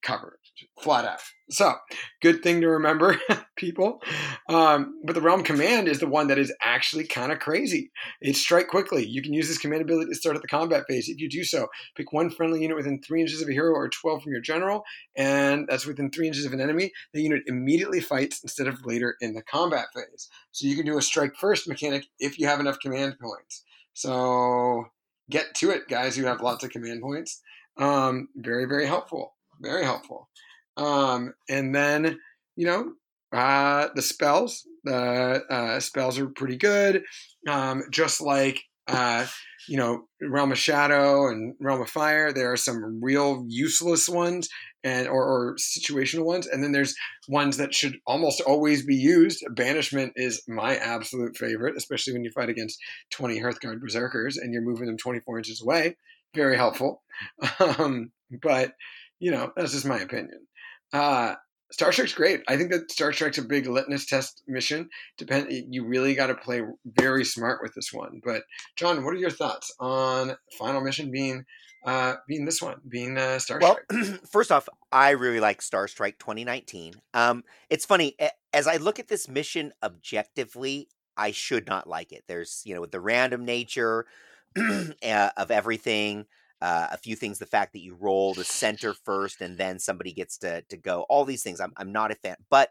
[0.02, 0.39] cover
[0.82, 1.20] flat out.
[1.50, 1.74] So,
[2.22, 3.18] good thing to remember,
[3.56, 4.02] people.
[4.48, 7.92] Um, but the Realm Command is the one that is actually kind of crazy.
[8.22, 9.06] It's strike quickly.
[9.06, 11.10] You can use this command ability to start at the combat phase.
[11.10, 13.90] If you do so, pick one friendly unit within three inches of a hero or
[13.90, 14.84] 12 from your general,
[15.16, 16.92] and that's within three inches of an enemy.
[17.14, 20.30] The unit immediately fights instead of later in the combat phase.
[20.52, 23.64] So, you can do a strike first mechanic if you have enough command points.
[23.94, 24.86] So,
[25.30, 27.42] get to it, guys who have lots of command points.
[27.78, 29.36] Um, very, very helpful.
[29.62, 30.30] Very helpful.
[30.78, 32.20] Um, and then,
[32.56, 32.94] you know,
[33.32, 37.04] uh, the spells, the uh, spells are pretty good.
[37.48, 39.28] Um, just like, uh,
[39.68, 44.50] you know, Realm of Shadow and Realm of Fire, there are some real useless ones
[44.84, 46.96] and or, or, situational ones, and then there's
[47.28, 49.44] ones that should almost always be used.
[49.52, 52.80] Banishment is my absolute favorite, especially when you fight against
[53.12, 55.98] 20 Hearthguard Berzerkers and you're moving them 24 inches away.
[56.34, 57.04] Very helpful,
[57.60, 58.12] um,
[58.42, 58.74] but
[59.20, 60.48] you know that's just my opinion.
[60.94, 61.36] Uh,
[61.72, 62.42] Star Strike's great.
[62.48, 64.90] I think that Star Strike's a big litmus test mission.
[65.18, 68.22] Depend, you really got to play very smart with this one.
[68.24, 68.44] But
[68.76, 71.46] John, what are your thoughts on final mission being
[71.86, 73.80] uh, being this one, being uh, Star well,
[74.30, 76.96] first off, I really like Star Strike 2019.
[77.14, 78.18] Um, it's funny
[78.54, 82.24] as I look at this mission objectively, I should not like it.
[82.28, 84.08] There's you know the random nature
[84.58, 86.26] uh, of everything
[86.62, 90.12] uh, a few things the fact that you roll the center first and then somebody
[90.12, 92.70] gets to to go all these things I'm, I'm not a fan but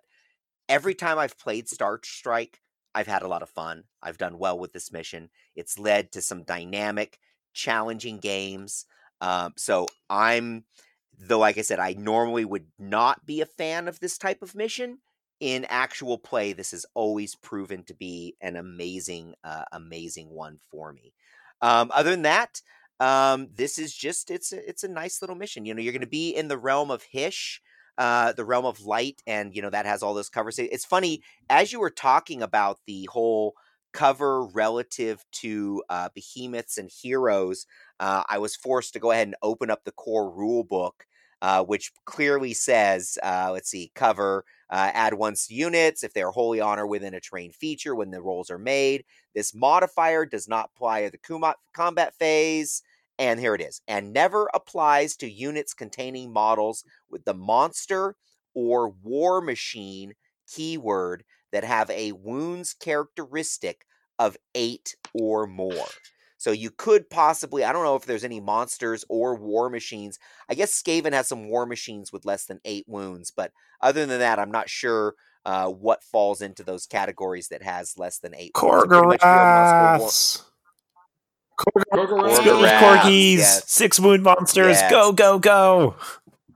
[0.68, 2.60] every time i've played star strike
[2.94, 6.22] i've had a lot of fun i've done well with this mission it's led to
[6.22, 7.18] some dynamic
[7.54, 8.86] challenging games
[9.20, 10.64] um, so i'm
[11.18, 14.54] though like i said i normally would not be a fan of this type of
[14.54, 14.98] mission
[15.40, 20.92] in actual play this has always proven to be an amazing uh, amazing one for
[20.92, 21.12] me.
[21.60, 22.60] Um, other than that
[23.00, 25.64] um, this is just it's a, it's a nice little mission.
[25.64, 27.60] You know, you're going to be in the realm of Hysh,
[27.96, 30.58] uh, the realm of light, and you know that has all those covers.
[30.58, 33.54] It's funny as you were talking about the whole
[33.92, 37.66] cover relative to uh, behemoths and heroes.
[38.00, 41.06] Uh, I was forced to go ahead and open up the core rule book,
[41.42, 44.44] uh, which clearly says, uh, let's see, cover.
[44.70, 48.50] Uh, add once units if they're holy honor within a terrain feature when the rolls
[48.50, 49.02] are made.
[49.34, 52.82] This modifier does not apply to the combat phase.
[53.18, 53.80] And here it is.
[53.88, 58.14] And never applies to units containing models with the monster
[58.54, 60.14] or war machine
[60.52, 63.86] keyword that have a wounds characteristic
[64.18, 65.86] of eight or more.
[66.38, 70.18] So you could possibly, I don't know if there's any monsters or war machines.
[70.48, 74.20] I guess Skaven has some war machines with less than eight wounds, but other than
[74.20, 75.14] that, I'm not sure
[75.44, 78.52] uh, what falls into those categories that has less than eight.
[78.54, 80.42] Korgoraths.
[81.58, 83.68] Corgis, yes.
[83.68, 84.90] six wound monsters, yes.
[84.90, 85.96] go, go, go.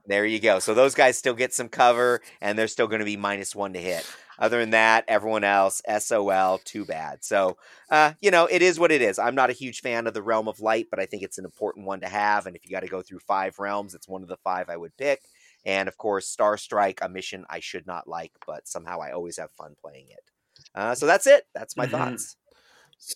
[0.05, 0.59] There you go.
[0.59, 3.73] So those guys still get some cover, and they're still going to be minus one
[3.73, 4.09] to hit.
[4.39, 7.23] Other than that, everyone else, SOL, too bad.
[7.23, 7.57] So,
[7.89, 9.19] uh, you know, it is what it is.
[9.19, 11.45] I'm not a huge fan of the Realm of Light, but I think it's an
[11.45, 12.45] important one to have.
[12.45, 14.77] And if you got to go through five realms, it's one of the five I
[14.77, 15.21] would pick.
[15.65, 19.37] And of course, Star Strike, a mission I should not like, but somehow I always
[19.37, 20.29] have fun playing it.
[20.75, 21.45] Uh, so that's it.
[21.53, 21.95] That's my mm-hmm.
[21.95, 22.35] thoughts.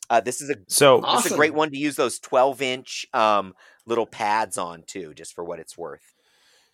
[0.09, 3.05] Uh, this is a so this is a great one to use those 12 inch
[3.13, 3.53] um,
[3.85, 6.13] little pads on too, just for what it's worth.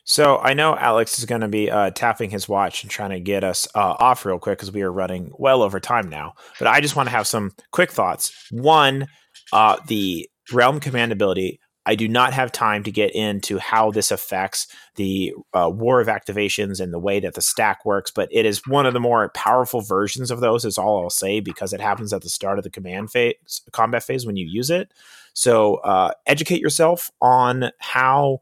[0.05, 3.19] So I know Alex is going to be uh, tapping his watch and trying to
[3.19, 6.33] get us uh, off real quick because we are running well over time now.
[6.59, 8.33] But I just want to have some quick thoughts.
[8.51, 9.07] One,
[9.53, 11.59] uh, the realm command ability.
[11.85, 16.07] I do not have time to get into how this affects the uh, war of
[16.07, 19.29] activations and the way that the stack works, but it is one of the more
[19.35, 20.63] powerful versions of those.
[20.63, 23.35] Is all I'll say because it happens at the start of the command phase,
[23.71, 24.93] combat phase when you use it.
[25.33, 28.39] So uh, educate yourself on how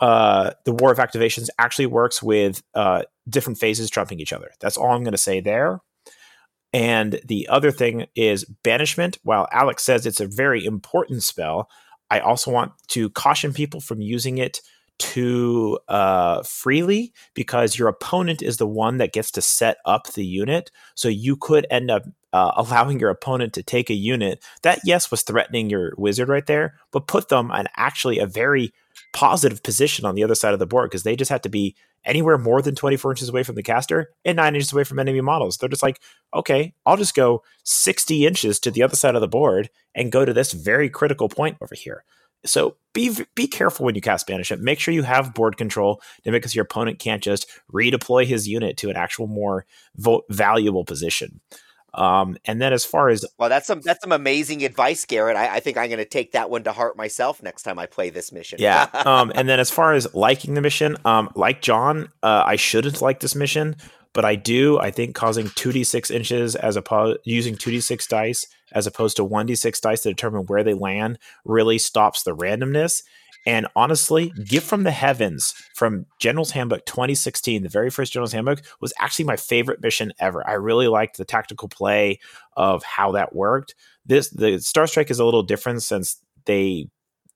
[0.00, 4.50] uh, the war of activations actually works with uh, different phases trumping each other.
[4.60, 5.80] That's all I'm going to say there.
[6.72, 9.18] And the other thing is banishment.
[9.22, 11.68] While Alex says it's a very important spell,
[12.10, 14.60] I also want to caution people from using it
[14.98, 20.24] too uh, freely because your opponent is the one that gets to set up the
[20.24, 20.70] unit.
[20.94, 25.10] So you could end up uh, allowing your opponent to take a unit that, yes,
[25.10, 28.72] was threatening your wizard right there, but put them in actually a very
[29.12, 31.76] positive position on the other side of the board because they just had to be
[32.04, 35.20] anywhere more than 24 inches away from the caster and nine inches away from enemy
[35.20, 35.56] models.
[35.56, 36.00] They're just like,
[36.34, 40.24] okay, I'll just go 60 inches to the other side of the board and go
[40.24, 42.04] to this very critical point over here.
[42.44, 44.62] So be be careful when you cast banishment.
[44.62, 48.90] Make sure you have board control because your opponent can't just redeploy his unit to
[48.90, 49.64] an actual more
[49.96, 51.40] vo- valuable position.
[51.94, 55.36] Um, and then as far as well, that's some that's some amazing advice, Garrett.
[55.36, 57.86] I, I think I'm going to take that one to heart myself next time I
[57.86, 58.58] play this mission.
[58.60, 58.88] yeah.
[59.06, 63.02] um, and then as far as liking the mission, um, like John, uh, I shouldn't
[63.02, 63.76] like this mission,
[64.14, 64.78] but I do.
[64.78, 68.86] I think causing two d six inches as opposed using two d six dice as
[68.86, 73.02] opposed to one d six dice to determine where they land really stops the randomness.
[73.46, 78.62] And honestly, Gift from the Heavens from General's Handbook 2016, the very first General's Handbook,
[78.80, 80.46] was actually my favorite mission ever.
[80.48, 82.20] I really liked the tactical play
[82.56, 83.74] of how that worked.
[84.06, 86.88] This the Star Strike is a little different since they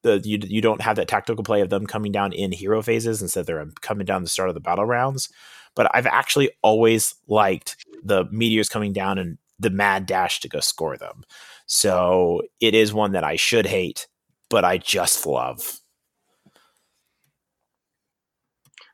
[0.03, 3.23] the you, you don't have that tactical play of them coming down in hero phases
[3.23, 5.29] instead they're coming down the start of the battle rounds.
[5.75, 10.61] But I've actually always liked the meteors coming down and the mad dash to go
[10.61, 11.25] score them.
[11.67, 14.07] So it is one that I should hate,
[14.49, 15.81] but I just love.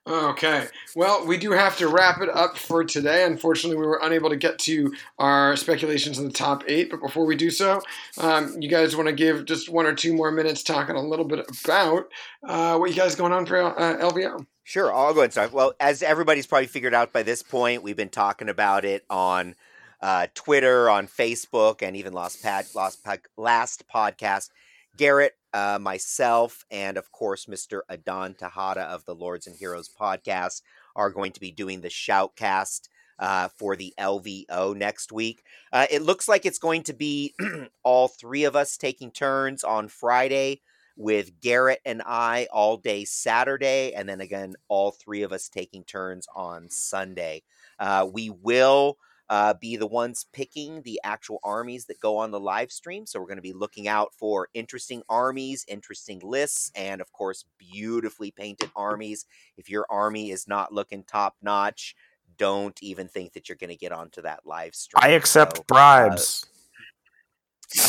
[0.05, 0.66] Okay.
[0.96, 3.24] Well, we do have to wrap it up for today.
[3.24, 6.90] Unfortunately, we were unable to get to our speculations in the top eight.
[6.90, 7.80] But before we do so,
[8.18, 11.24] um, you guys want to give just one or two more minutes talking a little
[11.24, 12.07] bit about
[12.46, 14.44] uh, what you guys going on for uh, LVO?
[14.64, 15.53] Sure, I'll go ahead and start.
[15.53, 19.55] Well, as everybody's probably figured out by this point, we've been talking about it on
[20.00, 24.50] uh, Twitter, on Facebook, and even last, pad, last, last podcast.
[24.96, 27.80] Garrett uh, myself, and of course, Mr.
[27.88, 30.62] Adon Tejada of the Lords and Heroes podcast
[30.96, 32.88] are going to be doing the shoutcast
[33.18, 35.42] uh, for the LVO next week.
[35.72, 37.34] Uh, it looks like it's going to be
[37.82, 40.61] all three of us taking turns on Friday,
[40.96, 45.84] with Garrett and I all day Saturday, and then again, all three of us taking
[45.84, 47.42] turns on Sunday.
[47.78, 48.98] Uh, we will
[49.28, 53.06] uh, be the ones picking the actual armies that go on the live stream.
[53.06, 57.44] So we're going to be looking out for interesting armies, interesting lists, and of course,
[57.58, 59.26] beautifully painted armies.
[59.56, 61.94] If your army is not looking top notch,
[62.36, 65.00] don't even think that you're going to get onto that live stream.
[65.02, 66.46] I accept so, uh, bribes.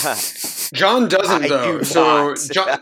[0.05, 0.15] Uh,
[0.73, 1.79] John doesn't though.
[1.79, 2.79] Do so John,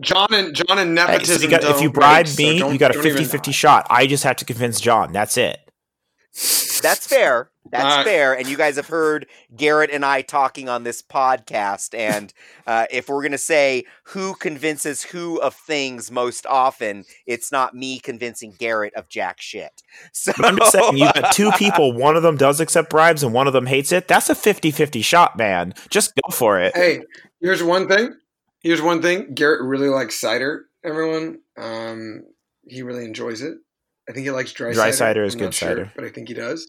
[0.00, 1.34] John and John and nepotism.
[1.34, 3.86] Hey, so you got, if you bribe me, so you got a 50-50 shot.
[3.90, 5.12] I just have to convince John.
[5.12, 5.58] That's it.
[6.82, 7.50] That's fair.
[7.70, 8.36] That's uh, fair.
[8.36, 9.26] And you guys have heard
[9.56, 11.96] Garrett and I talking on this podcast.
[11.96, 12.32] And
[12.66, 17.74] uh, if we're going to say who convinces who of things most often, it's not
[17.74, 19.82] me convincing Garrett of jack shit.
[20.12, 21.92] So I'm just saying, you got two people.
[21.96, 24.08] One of them does accept bribes and one of them hates it.
[24.08, 25.74] That's a 50 50 shot, man.
[25.90, 26.74] Just go for it.
[26.74, 27.02] Hey,
[27.40, 28.14] here's one thing.
[28.60, 29.34] Here's one thing.
[29.34, 31.40] Garrett really likes cider, everyone.
[31.56, 32.24] Um,
[32.66, 33.58] he really enjoys it.
[34.08, 34.74] I think he likes dry, Cider.
[34.74, 34.96] dry cider.
[34.96, 36.68] cider is I'm good cider, sure, but I think he does.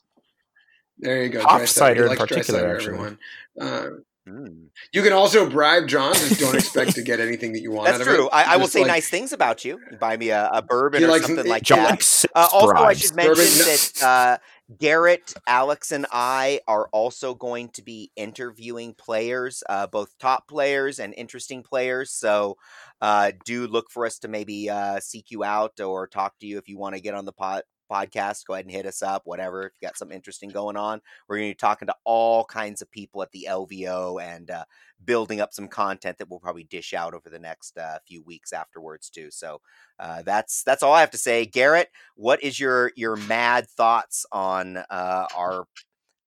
[0.99, 1.41] There you go.
[1.41, 3.17] Hop cider, cider in particular, cider, everyone.
[3.59, 3.87] Uh,
[4.27, 4.67] mm.
[4.93, 6.13] You can also bribe John.
[6.13, 7.87] Just don't expect to get anything that you want.
[7.87, 8.29] That's true.
[8.31, 9.79] I, I, will say like, nice things about you.
[9.99, 12.25] buy me a, a bourbon or likes, something like John that.
[12.35, 12.85] Uh, also, bribes.
[12.85, 14.37] I should mention bourbon, that uh,
[14.77, 20.99] Garrett, Alex, and I are also going to be interviewing players, uh, both top players
[20.99, 22.11] and interesting players.
[22.11, 22.57] So
[23.03, 26.57] uh, do look for us to maybe uh, seek you out or talk to you
[26.57, 29.23] if you want to get on the pod podcast, go ahead and hit us up,
[29.25, 29.65] whatever.
[29.65, 32.81] If you got something interesting going on, we're going to be talking to all kinds
[32.81, 34.63] of people at the LVO and uh,
[35.03, 38.53] building up some content that we'll probably dish out over the next uh, few weeks
[38.53, 39.29] afterwards too.
[39.31, 39.59] So
[39.99, 41.45] uh, that's that's all I have to say.
[41.45, 45.65] Garrett, what is your your mad thoughts on uh, our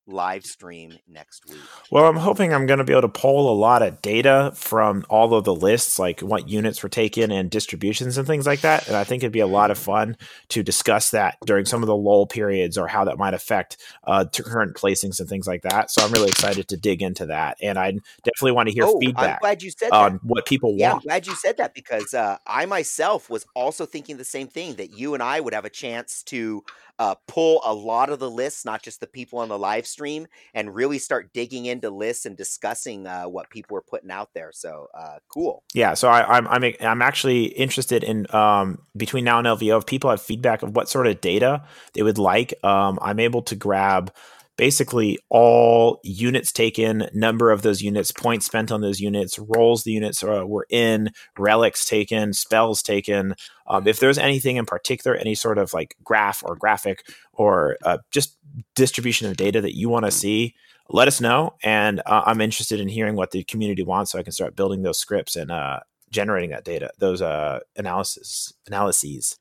[0.07, 1.71] live stream next week?
[1.91, 5.05] Well, I'm hoping I'm going to be able to pull a lot of data from
[5.09, 8.87] all of the lists, like what units were taken and distributions and things like that.
[8.89, 10.17] And I think it'd be a lot of fun
[10.49, 14.25] to discuss that during some of the lull periods or how that might affect uh,
[14.37, 15.91] current placings and things like that.
[15.91, 17.57] So I'm really excited to dig into that.
[17.63, 17.93] And I
[18.25, 20.21] definitely want to hear Oh, I'm feedback glad you said on that.
[20.23, 21.05] what people Yeah, I'm want.
[21.05, 24.91] glad you said that because uh, I myself was also thinking the same thing that
[24.91, 26.65] you and I would have a chance to
[26.99, 30.27] uh, pull a lot of the lists, not just the people on the live stream,
[30.55, 34.51] and really start digging into lists and discussing uh, what people were putting out there.
[34.53, 35.63] So uh, cool.
[35.75, 39.79] Yeah, so I, I'm I'm I'm actually interested in um, between now and LVO.
[39.79, 41.65] If people have feedback of what sort of data
[41.95, 44.13] they would like, um, I'm able to grab
[44.57, 49.93] basically all units taken, number of those units, points spent on those units, roles the
[49.93, 53.35] units uh, were in, relics taken, spells taken.
[53.67, 57.99] Um, if there's anything in particular, any sort of like graph or graphic or uh,
[58.11, 58.39] just
[58.75, 60.55] distribution of data that you want to see,
[60.89, 61.55] let us know.
[61.63, 64.83] And uh, I'm interested in hearing what the community wants, so I can start building
[64.83, 65.81] those scripts and uh,
[66.11, 69.39] generating that data, those uh, analysis analyses.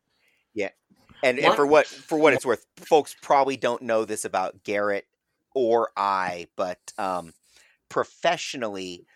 [1.26, 5.06] And, and for what for what it's worth, folks probably don't know this about Garrett
[5.56, 7.34] or I, but um,
[7.90, 9.08] professionally,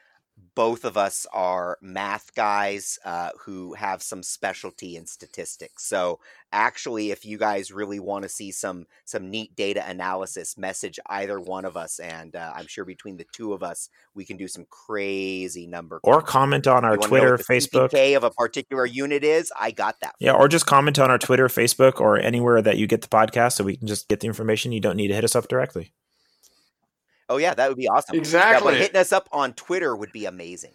[0.55, 5.85] both of us are math guys uh, who have some specialty in statistics.
[5.85, 6.19] So
[6.51, 11.39] actually, if you guys really want to see some some neat data analysis, message either
[11.39, 14.47] one of us, and uh, I'm sure between the two of us, we can do
[14.47, 15.99] some crazy number.
[16.03, 18.15] Or comment on our You wanna know Twitter, the Facebook.
[18.15, 19.51] Of a particular unit is.
[19.59, 20.15] I got that.
[20.19, 23.53] Yeah, or just comment on our Twitter, Facebook, or anywhere that you get the podcast
[23.53, 24.71] so we can just get the information.
[24.71, 25.93] You don't need to hit us up directly.
[27.29, 28.15] Oh yeah, that would be awesome.
[28.15, 28.73] Yeah, Exactly.
[28.73, 30.71] but hitting us up on Twitter would be amazing.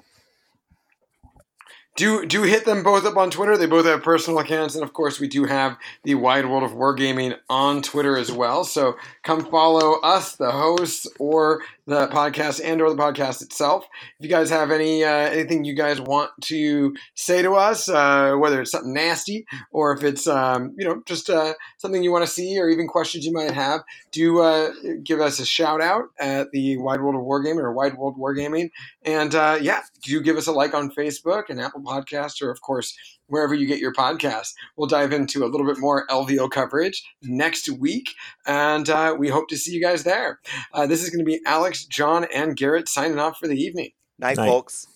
[1.97, 3.57] Do do hit them both up on Twitter.
[3.57, 6.73] They both have personal accounts, and of course, we do have the Wide World of
[6.73, 8.65] Wargaming on Twitter as well.
[8.65, 13.87] So come follow us, the hosts, or the podcast, and or the podcast itself.
[14.19, 18.35] If you guys have any uh, anything you guys want to say to us, uh,
[18.39, 22.27] whether it's something nasty or if it's um, you know just uh, something you want
[22.27, 24.73] to see, or even questions you might have, do uh,
[25.05, 28.71] give us a shout out at the Wide World of Wargaming or Wide World Wargaming.
[29.05, 32.61] And uh, yeah, do give us a like on Facebook and Apple Podcasts, or of
[32.63, 34.53] course, wherever you get your podcasts.
[34.77, 38.11] We'll dive into a little bit more LVO coverage next week,
[38.47, 40.41] and uh, we hope to see you guys there.
[40.73, 43.91] Uh, this is going to be Alex, John, and Garrett signing off for the evening.
[44.19, 44.49] Night, Night.
[44.49, 44.87] folks.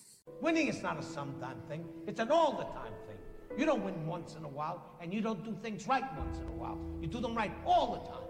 [0.41, 3.17] Winning is not a sometime thing, it's an all the time thing.
[3.57, 6.47] You don't win once in a while, and you don't do things right once in
[6.47, 6.79] a while.
[7.01, 8.23] You do them right all the time.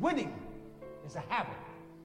[0.00, 0.34] Winning
[1.06, 1.54] is a habit.